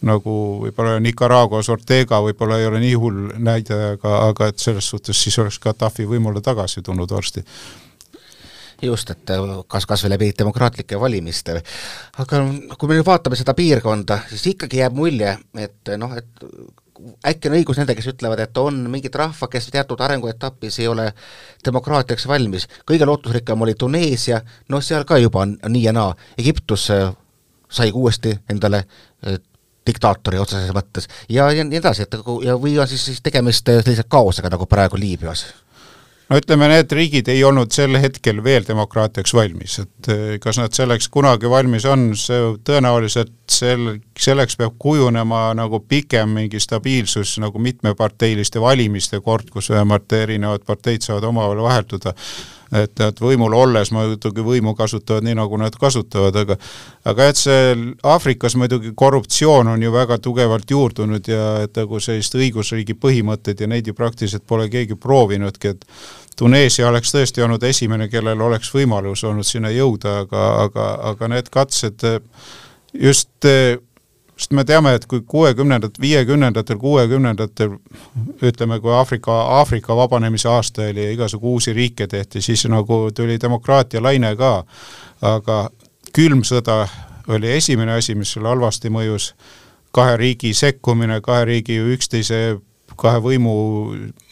nagu 0.02 0.62
võib-olla 0.62 1.00
Nicaraguas 1.00 1.70
Ortega 1.70 2.22
võib-olla 2.22 2.60
ei 2.60 2.66
ole 2.66 2.80
nii 2.80 2.94
hull 2.94 3.32
näide, 3.38 3.98
aga, 3.98 4.28
aga 4.30 4.48
et 4.48 4.60
selles 4.60 4.88
suhtes 4.90 5.24
siis 5.24 5.38
oleks 5.40 5.60
Gaddafi 5.60 6.06
võimule 6.06 6.42
tagasi 6.42 6.82
tulnud 6.82 7.12
varsti 7.12 7.44
just, 8.82 9.10
et 9.10 9.32
kas, 9.68 9.86
kas 9.86 10.04
või 10.04 10.16
läbi 10.16 10.32
demokraatlike 10.38 11.00
valimiste. 11.00 11.62
aga 12.18 12.44
kui 12.78 12.90
me 12.90 12.98
nüüd 12.98 13.06
vaatame 13.06 13.36
seda 13.36 13.54
piirkonda, 13.54 14.20
siis 14.30 14.48
ikkagi 14.56 14.82
jääb 14.82 14.96
mulje, 14.98 15.38
et 15.58 15.92
noh, 15.98 16.16
et 16.18 16.46
äkki 17.28 17.50
on 17.50 17.56
õigus 17.60 17.80
nendel, 17.80 17.98
kes 17.98 18.10
ütlevad, 18.12 18.42
et 18.44 18.58
on 18.62 18.78
mingid 18.92 19.16
rahva, 19.18 19.48
kes 19.52 19.70
teatud 19.74 20.02
arenguetapis 20.02 20.80
ei 20.82 20.90
ole 20.92 21.08
demokraatiaks 21.66 22.28
valmis, 22.28 22.68
kõige 22.88 23.08
lootusrikkam 23.10 23.62
oli 23.66 23.76
Tuneesia, 23.80 24.42
noh 24.70 24.84
seal 24.84 25.06
ka 25.10 25.20
juba 25.22 25.46
on 25.46 25.58
nii 25.68 25.86
ja 25.88 25.96
naa, 25.96 26.14
Egiptus 26.42 26.90
äh, 26.94 27.10
sai 27.70 27.92
uuesti 27.92 28.36
endale 28.50 28.84
äh, 28.84 29.40
diktaatori 29.88 30.40
otseses 30.40 30.74
mõttes. 30.76 31.10
Ja, 31.30 31.50
ja 31.52 31.66
nii 31.66 31.80
edasi, 31.82 32.06
et 32.06 32.20
ja 32.46 32.56
või 32.60 32.78
on 32.80 32.90
siis, 32.90 33.06
siis 33.10 33.22
tegemist 33.26 33.70
äh, 33.70 33.82
sellise 33.84 34.06
kaosega, 34.08 34.52
nagu 34.54 34.70
praegu 34.70 35.00
Liibüas 35.00 35.48
no 36.32 36.40
ütleme, 36.40 36.70
need 36.72 36.94
riigid 36.96 37.28
ei 37.32 37.42
olnud 37.44 37.74
sel 37.76 37.98
hetkel 38.00 38.40
veel 38.44 38.64
demokraatiaks 38.68 39.34
valmis, 39.36 39.78
et 39.84 40.12
eh, 40.14 40.38
kas 40.44 40.62
nad 40.62 40.72
selleks 40.76 41.10
kunagi 41.12 41.52
valmis 41.52 41.86
on, 41.90 42.12
see 42.20 42.54
tõenäoliselt 42.68 43.36
sel, 43.52 43.98
selleks 44.20 44.56
peab 44.62 44.78
kujunema 44.80 45.50
nagu 45.58 45.82
pikem 45.84 46.32
mingi 46.40 46.62
stabiilsus 46.64 47.36
nagu 47.44 47.60
mitmeparteiliste 47.60 48.64
valimiste 48.64 49.20
kord, 49.26 49.52
kus 49.52 49.70
vähemalt 49.74 50.12
erinevad 50.16 50.64
parteid 50.68 51.04
saavad 51.04 51.28
omavahel 51.34 51.66
vahetuda 51.68 52.16
et 52.72 53.02
nad 53.02 53.18
võimul 53.20 53.54
olles 53.56 53.92
muidugi 53.92 54.44
võimu 54.46 54.74
kasutavad 54.78 55.26
nii, 55.28 55.36
nagu 55.36 55.60
nad 55.60 55.76
kasutavad, 55.80 56.38
aga 56.44 56.58
aga 57.12 57.28
et 57.32 57.40
see 57.40 57.74
Aafrikas 58.08 58.56
muidugi 58.60 58.94
korruptsioon 58.96 59.74
on 59.74 59.84
ju 59.84 59.92
väga 59.92 60.18
tugevalt 60.24 60.72
juurdunud 60.72 61.28
ja 61.28 61.48
et 61.66 61.76
nagu 61.82 62.00
sellist 62.04 62.38
õigusriigi 62.40 62.96
põhimõtteid 62.96 63.64
ja 63.64 63.70
neid 63.72 63.92
ju 63.92 63.96
praktiliselt 63.98 64.48
pole 64.48 64.70
keegi 64.72 64.96
proovinudki, 64.96 65.76
et 65.76 65.86
Tuneesia 66.42 66.88
oleks 66.90 67.14
tõesti 67.14 67.44
olnud 67.46 67.62
esimene, 67.64 68.08
kellel 68.10 68.42
oleks 68.42 68.72
võimalus 68.74 69.22
olnud 69.30 69.46
sinna 69.46 69.70
jõuda, 69.70 70.24
aga, 70.24 70.46
aga, 70.64 70.90
aga 71.12 71.28
need 71.36 71.52
katsed 71.54 72.02
just 72.98 73.46
sest 74.42 74.56
me 74.58 74.64
teame, 74.66 74.96
et 74.98 75.06
kui 75.06 75.22
kuuekümnendat, 75.28 76.00
viiekümnendatel, 76.02 76.80
kuuekümnendatel 76.82 77.76
ütleme, 78.42 78.80
kui 78.82 78.94
Aafrika, 78.94 79.36
Aafrika 79.60 79.96
vabanemise 79.96 80.50
aasta 80.50 80.88
oli 80.90 81.04
ja 81.06 81.12
igasugu 81.14 81.52
uusi 81.52 81.74
riike 81.78 82.08
tehti, 82.08 82.42
siis 82.42 82.66
nagu 82.66 83.04
tuli 83.16 83.38
demokraatia 83.42 84.02
laine 84.02 84.34
ka, 84.36 84.64
aga 85.22 85.60
külm 86.16 86.42
sõda 86.48 86.88
oli 87.30 87.52
esimene 87.54 88.00
asi, 88.00 88.16
mis 88.18 88.34
selle 88.34 88.50
halvasti 88.50 88.90
mõjus, 88.90 89.32
kahe 89.94 90.18
riigi 90.18 90.56
sekkumine, 90.58 91.22
kahe 91.22 91.46
riigi 91.46 91.78
üksteise, 91.94 92.58
kahe 93.02 93.22
võimu 93.24 93.56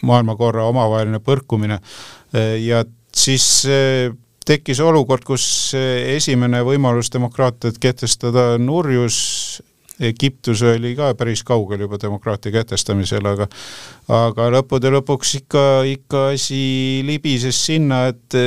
maailmakorra 0.05 0.67
omavaheline 0.69 1.19
põrkumine. 1.25 1.79
Ja 2.61 2.83
siis 3.15 3.65
tekkis 4.45 4.81
olukord, 4.85 5.25
kus 5.25 5.73
esimene 5.75 6.61
võimalus 6.65 7.09
demokraatiat 7.13 7.81
kehtestada 7.81 8.51
nurjus 8.61 9.17
Egiptus 9.99 10.61
oli 10.63 10.93
ka 10.95 11.11
päris 11.19 11.41
kaugel 11.43 11.83
juba 11.83 11.97
demokraatia 11.99 12.53
kehtestamisel, 12.53 13.25
aga 13.27 13.47
aga 14.15 14.45
lõppude 14.55 14.91
lõpuks 14.95 15.33
ikka, 15.41 15.63
ikka 15.91 16.21
asi 16.35 16.59
libises 17.05 17.59
sinna, 17.67 18.05
et 18.13 18.37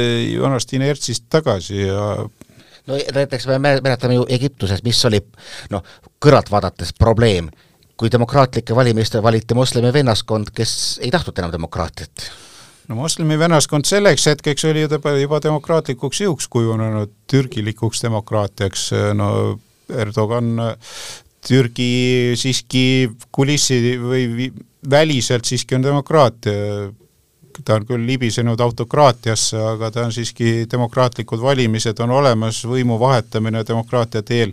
vanast 0.40 0.72
inertsist 0.72 1.28
tagasi 1.32 1.82
ja 1.84 2.06
no 2.88 3.00
näiteks 3.18 3.46
me 3.50 3.58
mäletame 3.60 4.16
ju 4.16 4.24
Egiptuses, 4.32 4.80
mis 4.84 5.04
oli 5.08 5.20
noh, 5.74 5.84
kõrvalt 6.22 6.48
vaadates 6.50 6.94
probleem, 6.96 7.50
kui 8.02 8.10
demokraatlike 8.10 8.74
valimiste 8.74 9.20
valiti 9.22 9.54
moslemi 9.54 9.92
vennaskond, 9.94 10.50
kes 10.54 10.72
ei 11.06 11.10
tahtnud 11.14 11.38
enam 11.38 11.52
demokraatiat. 11.54 12.24
No 12.90 12.96
moslemi 12.98 13.36
vennaskond 13.38 13.86
selleks 13.86 14.26
hetkeks 14.26 14.66
oli 14.66 14.82
juba, 14.88 15.12
juba 15.20 15.38
demokraatlikuks 15.44 16.24
jõuks 16.24 16.48
kujunenud, 16.50 17.12
türgilikuks 17.30 18.02
demokraatiaks, 18.02 18.88
no 19.14 19.28
Erdogan 20.02 20.56
Türgi 21.46 22.34
siiski 22.38 22.84
kulissi 23.34 23.78
või 24.02 24.50
väliselt 24.90 25.46
siiski 25.46 25.78
on 25.78 25.86
demokraatia, 25.86 26.90
ta 27.64 27.78
on 27.78 27.86
küll 27.86 28.06
libisenud 28.06 28.60
autokraatiasse, 28.60 29.58
aga 29.74 29.90
ta 29.90 30.06
on 30.06 30.12
siiski, 30.12 30.66
demokraatlikud 30.70 31.42
valimised 31.42 32.00
on 32.04 32.10
olemas, 32.18 32.62
võimu 32.68 32.98
vahetamine 33.00 33.64
demokraatia 33.68 34.22
teel 34.22 34.52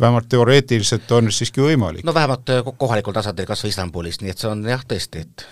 vähemalt 0.00 0.28
teoreetiliselt 0.28 1.10
on 1.12 1.32
siiski 1.32 1.64
võimalik. 1.64 2.04
no 2.04 2.14
vähemalt 2.14 2.54
kohalikul 2.76 3.16
tasandil, 3.16 3.46
kas 3.46 3.64
või 3.64 3.74
Istanbulis, 3.74 4.20
nii 4.20 4.34
et 4.34 4.38
see 4.38 4.50
on 4.50 4.64
jah, 4.68 4.84
tõesti, 4.88 5.26
et 5.26 5.46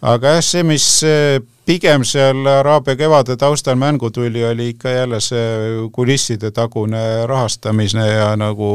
aga 0.00 0.38
jah, 0.38 0.44
see, 0.44 0.66
mis 0.66 0.88
pigem 1.68 2.04
seal 2.08 2.46
Araabia 2.48 2.96
kevade 2.96 3.36
taustal 3.36 3.76
mängu 3.76 4.08
tuli, 4.10 4.40
oli 4.44 4.70
ikka 4.72 4.90
jälle 4.90 5.20
see 5.20 5.88
kulisside 5.92 6.50
tagune 6.50 7.26
rahastamine 7.26 8.06
ja 8.06 8.30
nagu 8.36 8.70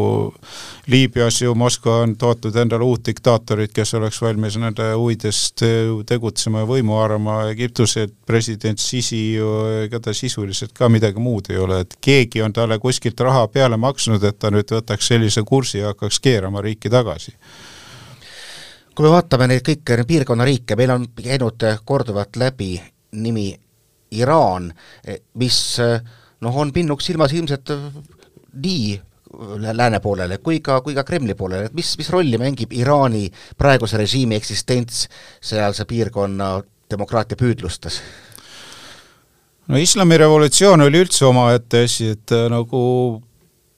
Liibüas 0.87 1.41
ju 1.41 1.55
Moskva 1.55 1.95
on 2.03 2.15
tootnud 2.19 2.55
endale 2.55 2.83
uut 2.85 3.05
diktaatorit, 3.07 3.73
kes 3.73 3.95
oleks 3.97 4.21
valmis 4.21 4.59
nende 4.61 4.91
huvidest 4.93 5.63
tegutsema 6.05 6.61
ja 6.61 6.69
võimu 6.69 6.99
haarama, 6.99 7.39
Egiptuse 7.55 8.05
president 8.27 8.79
Sisi 8.79 9.23
ju, 9.39 9.49
ega 9.87 9.99
ta 10.03 10.13
sisuliselt 10.13 10.75
ka 10.77 10.89
midagi 10.89 11.23
muud 11.23 11.49
ei 11.49 11.57
ole, 11.57 11.81
et 11.87 11.97
keegi 12.01 12.45
on 12.45 12.53
talle 12.53 12.77
kuskilt 12.83 13.25
raha 13.25 13.47
peale 13.47 13.79
maksnud, 13.79 14.23
et 14.23 14.37
ta 14.37 14.53
nüüd 14.53 14.69
võtaks 14.75 15.13
sellise 15.15 15.41
kursi 15.47 15.81
ja 15.81 15.95
hakkaks 15.95 16.21
keerama 16.21 16.61
riiki 16.61 16.93
tagasi 16.93 17.33
kui 18.93 19.05
me 19.07 19.13
vaatame 19.13 19.47
neid 19.49 19.63
kõiki 19.65 20.05
piirkonna 20.07 20.45
riike, 20.47 20.77
meil 20.77 20.93
on 20.93 21.07
käinud 21.17 21.65
korduvalt 21.85 22.37
läbi 22.37 22.75
nimi 23.23 23.49
Iraan, 24.13 24.67
mis 25.41 25.57
noh, 25.81 26.57
on 26.61 26.71
pinnuks 26.73 27.07
silmas 27.09 27.33
ilmselt 27.33 27.71
nii 28.61 28.93
lääne 29.73 29.99
poolele 29.99 30.37
kui 30.37 30.59
ka, 30.61 30.81
kui 30.85 30.93
ka 30.93 31.03
Kremli 31.03 31.33
poolele, 31.33 31.71
et 31.71 31.73
mis, 31.73 31.95
mis 31.97 32.09
rolli 32.13 32.37
mängib 32.37 32.73
Iraani 32.77 33.25
praeguse 33.57 33.97
režiimi 33.97 34.37
eksistents 34.37 35.07
sealse 35.41 35.87
piirkonna 35.89 36.59
demokraatia 36.91 37.39
püüdlustes? 37.39 37.99
no 39.67 39.79
islamirevolutsioon 39.79 40.85
oli 40.85 41.01
üldse 41.05 41.25
omaette 41.25 41.85
asi, 41.87 42.11
et 42.13 42.35
nagu 42.51 42.83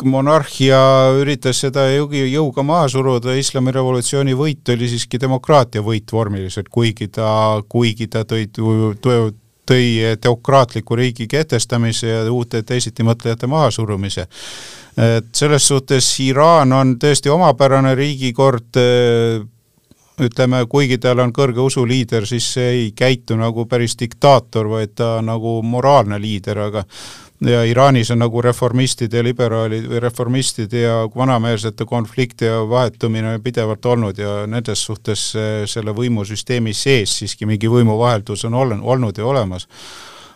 monarhia 0.03 0.79
üritas 1.21 1.61
seda 1.63 1.85
jõuga 1.93 2.63
maha 2.65 2.89
suruda, 2.91 3.35
islamirevolutsiooni 3.39 4.35
võit 4.35 4.73
oli 4.73 4.89
siiski 4.91 5.19
demokraatia 5.21 5.83
võit 5.85 6.11
vormiliselt, 6.11 6.69
kuigi 6.69 7.07
ta, 7.07 7.61
kuigi 7.69 8.07
ta 8.11 8.25
tõi, 8.27 8.49
tõi 8.51 9.87
teokraatliku 10.21 10.95
riigi 10.99 11.27
kehtestamise 11.31 12.07
ja 12.07 12.21
uute 12.31 12.63
teisitimõtlejate 12.63 13.47
mahasurumise. 13.47 14.27
et 14.97 15.25
selles 15.35 15.67
suhtes 15.67 16.19
Iraan 16.19 16.73
on 16.73 16.95
tõesti 16.99 17.29
omapärane 17.29 17.95
riigikord, 17.95 18.77
ütleme, 20.21 20.65
kuigi 20.71 20.97
tal 20.97 21.19
on 21.19 21.33
kõrge 21.35 21.59
usuliider, 21.59 22.25
siis 22.27 22.47
see 22.53 22.69
ei 22.71 22.91
käitu 22.95 23.35
nagu 23.35 23.65
päris 23.65 23.97
diktaator, 23.99 24.69
vaid 24.69 24.95
ta 24.95 25.21
nagu 25.21 25.61
moraalne 25.63 26.19
liider, 26.21 26.59
aga 26.69 26.85
ja 27.41 27.63
Iraanis 27.67 28.11
on 28.11 28.21
nagu 28.23 28.41
reformistide 28.41 29.19
ja 29.19 29.23
liberaalid 29.23 29.89
või 29.91 29.99
reformistide 29.99 30.85
ja 30.85 30.95
vanameelsete 31.15 31.85
konflikt 31.85 32.41
ja 32.41 32.61
vahetumine 32.69 33.39
pidevalt 33.43 33.85
olnud 33.85 34.17
ja 34.17 34.45
nendes 34.47 34.85
suhtes 34.85 35.27
selle 35.67 35.91
võimusüsteemi 35.95 36.73
sees 36.73 37.17
siiski 37.19 37.45
mingi 37.45 37.67
võimuvaheldus 37.71 38.45
on 38.47 38.53
olnud, 38.53 38.83
olnud 38.83 39.17
ja 39.17 39.25
olemas. 39.25 39.67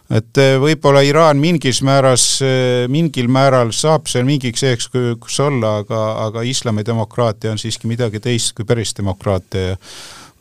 Et 0.09 0.39
eh, 0.41 0.55
võib-olla 0.57 1.03
Iraan 1.05 1.37
mingis 1.37 1.83
määras, 1.85 2.23
eh, 2.41 2.87
mingil 2.89 3.27
määral 3.29 3.69
saab 3.77 4.07
seal 4.09 4.25
mingiks 4.25 4.63
eeskujuks 4.65 5.35
olla, 5.45 5.75
aga, 5.83 5.99
aga 6.25 6.41
islamidemokraatia 6.49 7.51
on 7.53 7.61
siiski 7.61 7.89
midagi 7.91 8.21
teist 8.23 8.55
kui 8.57 8.65
päris 8.65 8.95
demokraatia 8.97 9.75
ja 9.75 9.77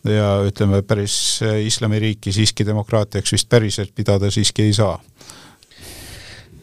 ja 0.09 0.29
ütleme, 0.47 0.79
päris 0.87 1.43
eh, 1.43 1.67
islamiriiki 1.67 2.33
siiski 2.33 2.65
demokraatiaks 2.65 3.35
vist 3.35 3.49
päriselt 3.51 3.91
pidada 3.95 4.31
siiski 4.33 4.63
ei 4.71 4.73
saa 4.73 4.95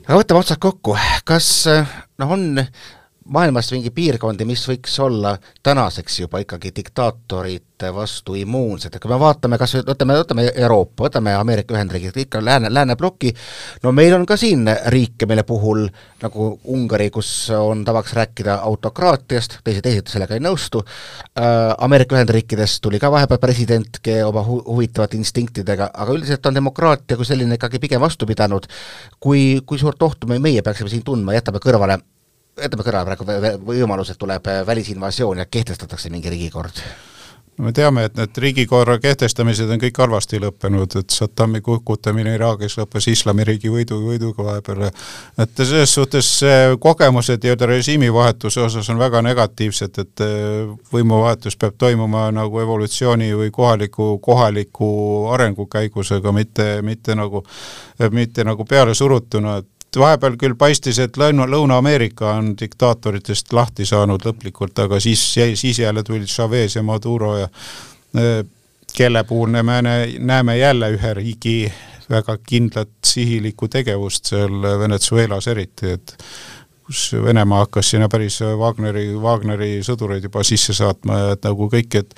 aga 0.05 0.19
võtame 0.21 0.41
otsad 0.43 0.61
kokku, 0.61 0.93
kas 1.25 1.47
noh, 1.67 2.29
on 2.29 2.61
maailmas 3.25 3.71
mingi 3.73 3.89
piirkondi, 3.89 4.45
mis 4.45 4.61
võiks 4.69 4.99
olla 5.01 5.31
tänaseks 5.65 6.19
juba 6.19 6.39
ikkagi 6.43 6.69
diktaatorite 6.75 7.89
vastu 7.93 8.35
immuunsed, 8.37 8.93
et 8.93 9.01
kui 9.01 9.09
me 9.09 9.17
vaatame 9.19 9.57
kas 9.57 9.73
või, 9.75 9.85
võtame, 9.87 10.17
võtame 10.19 10.45
Euroopa, 10.53 11.07
võtame 11.07 11.33
Ameerika 11.33 11.73
Ühendriigid, 11.73 12.19
ikka 12.21 12.43
lääne, 12.45 12.69
läänebloki, 12.73 13.33
no 13.83 13.91
meil 13.97 14.13
on 14.13 14.27
ka 14.29 14.37
siin 14.37 14.69
riike, 14.93 15.25
mille 15.25 15.43
puhul 15.43 15.87
nagu 16.21 16.51
Ungari, 16.77 17.09
kus 17.09 17.49
on 17.57 17.81
tavaks 17.85 18.13
rääkida 18.13 18.59
autokraatiast, 18.69 19.59
teised, 19.65 19.81
teised 19.89 20.13
sellega 20.13 20.37
ei 20.37 20.45
nõustu 20.45 20.85
äh,, 20.85 21.73
Ameerika 21.81 22.19
Ühendriikides 22.19 22.77
tuli 22.81 23.01
ka 23.01 23.09
vahepeal 23.11 23.41
president 23.41 24.01
oma 24.25 24.45
hu 24.45 24.61
huvitavate 24.69 25.17
instinktidega, 25.17 25.89
aga 25.93 26.13
üldiselt 26.13 26.45
on 26.45 26.61
demokraatia 26.61 27.17
kui 27.17 27.25
selline 27.25 27.57
ikkagi 27.57 27.81
pigem 27.81 28.05
vastu 28.05 28.29
pidanud, 28.29 28.69
kui, 29.19 29.63
kui 29.65 29.81
suurt 29.81 30.03
ohtu 30.05 30.29
me, 30.29 30.37
meie 30.39 30.61
peaksime 30.61 30.93
siin 30.93 31.03
tundma, 31.05 31.33
jätame 31.33 31.63
kõrvale 31.63 32.03
jätame 32.61 32.85
kõrvale 32.85 33.15
praegu 33.15 33.65
võimalus, 33.65 34.13
et 34.13 34.21
tuleb 34.21 34.47
äh, 34.47 34.63
välisinvasioon 34.67 35.43
ja 35.43 35.49
kehtestatakse 35.51 36.09
mingi 36.09 36.31
riigikord? 36.31 36.81
no 37.55 37.69
me 37.69 37.71
teame, 37.71 38.03
et 38.03 38.17
need 38.19 38.37
riigikorra 38.43 38.97
kehtestamised 38.99 39.69
on 39.71 39.79
kõik 39.79 39.99
halvasti 40.03 40.41
lõppenud, 40.43 40.97
et 40.99 41.13
Saddami 41.15 41.61
kukutamine 41.63 42.33
Iraagis 42.35 42.75
lõppes 42.75 43.07
islamiriigi 43.11 43.71
võidu, 43.71 44.01
võiduga 44.03 44.43
vahepeal. 44.43 44.89
et 45.39 45.61
selles 45.61 45.93
suhtes 45.95 46.31
kogemused 46.83 47.43
nii-öelda 47.43 47.69
režiimivahetuse 47.71 48.61
osas 48.61 48.89
on 48.91 48.99
väga 48.99 49.21
negatiivsed, 49.23 49.99
et 50.03 50.25
äh, 50.25 50.73
võimuvahetus 50.91 51.55
peab 51.59 51.77
toimuma 51.77 52.27
nagu 52.35 52.59
evolutsiooni 52.59 53.31
või 53.35 53.51
kohaliku, 53.51 54.17
kohaliku 54.19 54.89
arengu 55.35 55.67
käigus, 55.71 56.11
aga 56.11 56.31
mitte, 56.35 56.81
mitte 56.81 57.15
nagu, 57.15 57.43
mitte 58.11 58.43
nagu 58.43 58.65
pealesurutuna, 58.67 59.57
et 59.63 59.74
et 59.95 60.01
vahepeal 60.01 60.35
küll 60.39 60.57
paistis, 60.59 60.99
et 60.99 61.17
Lõuna, 61.17 61.47
Lõuna-Ameerika 61.47 62.33
on 62.35 62.53
diktaatoritest 62.59 63.53
lahti 63.55 63.87
saanud 63.87 64.25
lõplikult, 64.27 64.77
aga 64.83 64.99
siis, 64.99 65.21
siis 65.55 65.79
jälle 65.79 66.03
tulid 66.03 66.27
Chavez 66.27 66.75
ja 66.75 66.83
Maduro 66.83 67.37
ja 67.37 67.47
äh, 67.47 68.41
kelle 68.95 69.23
puhul 69.23 69.53
näeme, 69.55 69.81
näeme 70.19 70.57
jälle 70.57 70.91
ühe 70.95 71.13
riigi 71.13 71.71
väga 72.09 72.37
kindlat 72.37 72.91
sihilikku 73.05 73.67
tegevust 73.67 74.29
seal 74.33 74.61
Venezuelas 74.79 75.47
eriti, 75.47 75.95
et 75.95 76.17
kus 76.85 77.07
Venemaa 77.23 77.63
hakkas 77.65 77.89
sinna 77.95 78.09
päris 78.11 78.41
Wagneri, 78.59 79.07
Wagneri 79.17 79.79
sõdureid 79.83 80.27
juba 80.27 80.43
sisse 80.45 80.75
saatma 80.77 81.17
ja 81.19 81.31
et 81.33 81.47
nagu 81.47 81.69
kõik, 81.71 81.97
et 81.97 82.13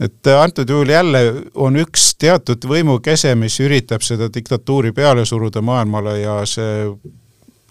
et 0.00 0.26
antud 0.26 0.70
juhul 0.70 0.88
jälle 0.88 1.22
on 1.54 1.76
üks 1.76 2.12
teatud 2.18 2.64
võimukese, 2.70 3.34
mis 3.34 3.60
üritab 3.60 4.02
seda 4.06 4.28
diktatuuri 4.34 4.92
peale 4.92 5.24
suruda 5.26 5.62
maailmale 5.62 6.20
ja 6.20 6.40
see 6.46 6.84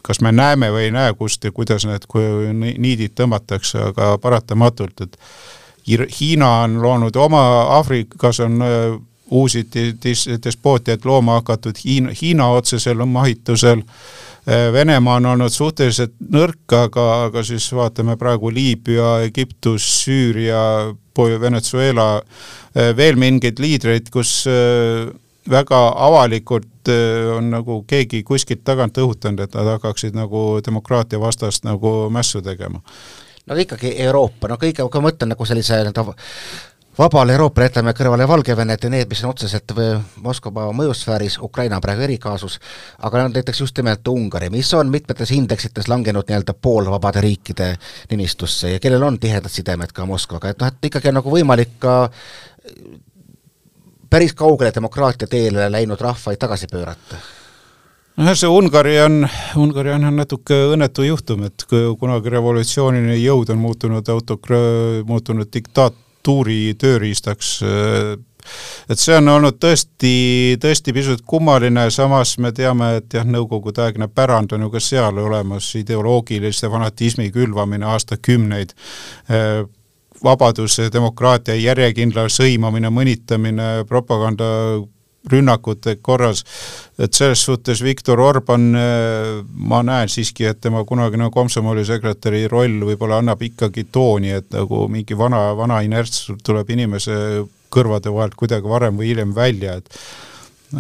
kas 0.08 0.22
me 0.24 0.32
näeme 0.32 0.70
või 0.72 0.88
ei 0.88 0.92
näe, 0.96 1.14
kust 1.20 1.44
ja 1.44 1.52
kuidas 1.52 1.86
need 1.88 2.08
niidid 2.80 3.16
tõmmatakse, 3.18 3.90
aga 3.92 4.16
paratamatult, 4.24 5.04
et 5.04 5.18
Hiina 5.88 6.50
on 6.66 6.82
loonud 6.84 7.16
oma, 7.16 7.42
Aafrikas 7.78 8.42
on 8.44 8.62
äh, 8.62 8.98
uusi 9.32 9.64
despootiaid 10.44 11.06
looma 11.06 11.40
hakatud 11.40 11.80
Hiina, 11.84 12.12
Hiina 12.22 12.50
otsesel 12.56 13.06
mahitusel 13.06 13.84
Venemaa 14.48 15.18
on 15.20 15.26
olnud 15.34 15.52
suhteliselt 15.52 16.14
nõrk, 16.32 16.72
aga, 16.72 17.04
aga 17.26 17.42
siis 17.44 17.66
vaatame 17.76 18.16
praegu 18.16 18.48
Liibüa, 18.54 19.18
Egiptus, 19.28 19.84
Süüria, 20.06 20.62
Venezuela, 21.42 22.22
äh, 22.22 22.94
veel 22.96 23.20
mingeid 23.20 23.60
liidreid, 23.60 24.08
kus 24.14 24.46
äh, 24.48 25.10
väga 25.50 25.82
avalikult 26.08 26.92
on 27.36 27.50
nagu 27.52 27.82
keegi 27.88 28.22
kuskilt 28.24 28.64
tagant 28.64 28.98
õhutanud, 29.02 29.42
et 29.44 29.56
nad 29.58 29.74
hakkaksid 29.74 30.16
nagu 30.16 30.62
demokraatia 30.64 31.20
vastast 31.20 31.68
nagu 31.68 32.08
mässu 32.14 32.42
tegema. 32.42 32.80
no 33.48 33.56
ikkagi 33.56 33.94
Euroopa, 34.04 34.48
no 34.48 34.56
kõige, 34.56 34.88
kui 34.88 35.02
ma 35.02 35.10
mõtlen 35.10 35.34
nagu 35.34 35.46
sellise 35.46 35.76
nii-öelda 35.76 35.94
vabale 36.98 37.34
Euroopale 37.34 37.68
jätame 37.68 37.94
kõrvale 37.94 38.28
Valgevenet 38.28 38.84
ja 38.84 38.90
need, 38.90 39.10
mis 39.10 39.24
on 39.24 39.34
otseselt 39.34 39.74
Moskva 40.24 40.68
mõjusfääris, 40.74 41.38
Ukraina 41.42 41.80
praegu 41.82 42.06
erikaasus, 42.08 42.60
aga 43.06 43.28
näiteks 43.30 43.62
just 43.62 43.78
nimelt 43.78 44.08
Ungari, 44.08 44.50
mis 44.50 44.74
on 44.74 44.90
mitmetes 44.90 45.32
indeksites 45.32 45.88
langenud 45.88 46.28
nii-öelda 46.28 46.56
poolvabade 46.62 47.22
riikide 47.22 47.76
nimistusse 48.12 48.72
ja 48.72 48.80
kellel 48.80 49.04
on 49.04 49.20
tihedad 49.20 49.52
sidemed 49.54 49.94
ka 49.94 50.06
Moskvaga, 50.06 50.50
et 50.50 50.62
noh, 50.62 50.74
et 50.74 50.90
ikkagi 50.90 51.12
on 51.12 51.20
nagu 51.22 51.34
võimalik 51.34 51.78
ka 51.80 51.98
päris 54.10 54.34
kaugele 54.34 54.72
demokraatia 54.76 55.28
teele 55.28 55.70
läinud 55.72 56.02
rahvaid 56.02 56.40
tagasi 56.40 56.70
pöörata. 56.72 57.22
Nojah, 58.18 58.34
see 58.34 58.50
Ungari 58.50 58.96
on, 59.04 59.28
Ungari 59.62 59.92
on 59.94 60.08
natuke 60.18 60.56
õnnetu 60.74 61.06
juhtum, 61.06 61.44
et 61.46 61.68
kunagi 61.70 62.32
revolutsiooniline 62.34 63.20
jõud 63.20 63.52
on 63.54 63.62
muutunud 63.62 64.10
autokra-, 64.10 65.04
muutunud 65.06 65.52
diktaat-, 65.54 66.07
kultuuri 66.28 66.76
tööriistaks 66.80 67.62
et 68.88 69.00
see 69.00 69.16
on 69.18 69.28
olnud 69.28 69.58
tõesti, 69.60 70.58
tõesti 70.62 70.94
pisut 70.96 71.24
kummaline, 71.28 71.90
samas 71.92 72.38
me 72.40 72.54
teame, 72.56 72.94
et 73.02 73.16
jah, 73.16 73.26
nõukogudeaegne 73.28 74.08
pärand 74.08 74.56
on 74.56 74.68
ju 74.68 74.70
ka 74.72 74.82
seal 74.84 75.20
olemas, 75.20 75.68
ideoloogilise 75.76 76.70
fanatismi 76.72 77.28
külvamine 77.36 77.88
aastakümneid, 77.92 78.72
vabaduse, 80.24 80.88
demokraatia 80.94 81.58
järjekindla 81.60 82.30
sõimamine, 82.32 82.92
mõnitamine, 82.92 83.68
propaganda 83.88 84.48
rünnakute 85.32 85.98
korras, 86.02 86.44
et 87.00 87.14
selles 87.14 87.44
suhtes 87.46 87.82
Viktor 87.84 88.22
Orban, 88.24 88.70
äh, 88.76 89.42
ma 89.48 89.82
näen 89.86 90.12
siiski, 90.12 90.48
et 90.50 90.62
tema 90.62 90.84
kunagine 90.88 91.30
komsomolisekretäri 91.34 92.46
roll 92.52 92.82
võib-olla 92.88 93.22
annab 93.22 93.44
ikkagi 93.48 93.88
tooni, 93.92 94.34
et 94.40 94.50
nagu 94.56 94.86
mingi 94.92 95.18
vana, 95.18 95.50
vana 95.58 95.82
inerts 95.86 96.28
tuleb 96.44 96.70
inimese 96.76 97.46
kõrvade 97.74 98.12
vahelt 98.14 98.38
kuidagi 98.40 98.70
varem 98.70 98.98
või 99.00 99.12
hiljem 99.12 99.36
välja, 99.36 99.78
et 99.82 100.02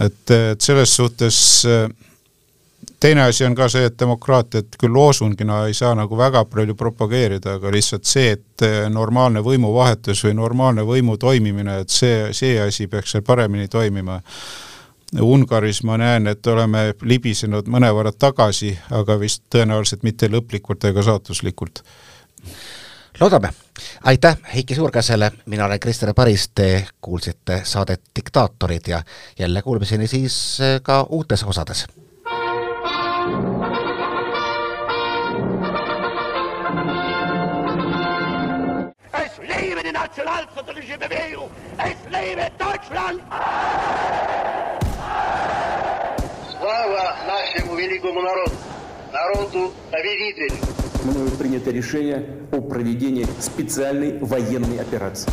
et, 0.03 0.31
et 0.31 0.61
selles 0.61 0.91
suhtes 0.97 1.37
äh, 1.63 1.87
teine 2.99 3.23
asi 3.23 3.45
on 3.45 3.55
ka 3.55 3.67
see, 3.69 3.85
et 3.85 3.97
demokraatiat 3.99 4.77
küll 4.79 4.93
loosungina 4.93 5.63
ei 5.67 5.73
saa 5.77 5.93
nagu 5.95 6.17
väga 6.17 6.45
palju 6.49 6.75
propageerida, 6.75 7.57
aga 7.57 7.71
lihtsalt 7.73 8.07
see, 8.09 8.31
et 8.37 8.65
eh, 8.65 8.77
normaalne 8.89 9.43
võimuvahetus 9.45 10.23
või 10.25 10.37
normaalne 10.37 10.85
võimu 10.87 11.17
toimimine, 11.21 11.81
et 11.83 11.93
see, 11.93 12.31
see 12.33 12.57
asi 12.61 12.87
peaks 12.87 13.15
seal 13.15 13.25
paremini 13.27 13.67
toimima. 13.67 14.21
Ungaris 15.23 15.85
ma 15.87 15.95
näen, 15.97 16.27
et 16.27 16.47
oleme 16.51 16.89
libisenud 17.01 17.69
mõnevõrra 17.71 18.11
tagasi, 18.11 18.73
aga 18.91 19.15
vist 19.19 19.45
tõenäoliselt 19.53 20.03
mitte 20.03 20.27
lõplikult 20.27 20.83
ega 20.89 21.03
saatuslikult. 21.03 21.83
loodame. 23.19 23.53
aitäh 24.03 24.37
Heiki 24.53 24.75
Suurkasele, 24.75 25.31
mina 25.45 25.65
olen 25.65 25.79
Krister 25.79 26.13
Paris, 26.13 26.49
te 26.55 26.87
kuulsite 27.01 27.61
saadet 27.63 28.01
Diktaatorid 28.15 28.87
ja 28.87 29.03
jälle 29.39 29.61
kuulmiseni 29.61 30.07
siis 30.07 30.59
eh, 30.59 30.81
ka 30.81 31.05
uutes 31.09 31.43
osades 31.43 31.85
die 39.87 39.93
nationalsozialistische 39.93 40.97
Bewegung! 40.99 41.49
Es 41.77 41.97
lebe 42.11 42.51
Deutschland! 42.59 43.21
Слава 46.59 47.15
нашему 47.27 47.75
великому 47.77 48.21
народу, 48.21 48.51
народу 49.13 49.73
победителю! 49.91 50.57
Мною 51.05 51.31
принято 51.37 51.71
решение 51.71 52.25
о 52.51 52.59
проведении 52.61 53.25
специальной 53.39 54.17
военной 54.19 54.79
операции. 54.79 55.31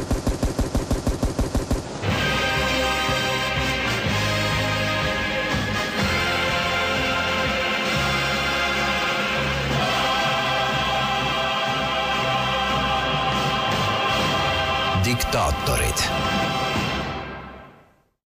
Diktaatorid 15.04 15.98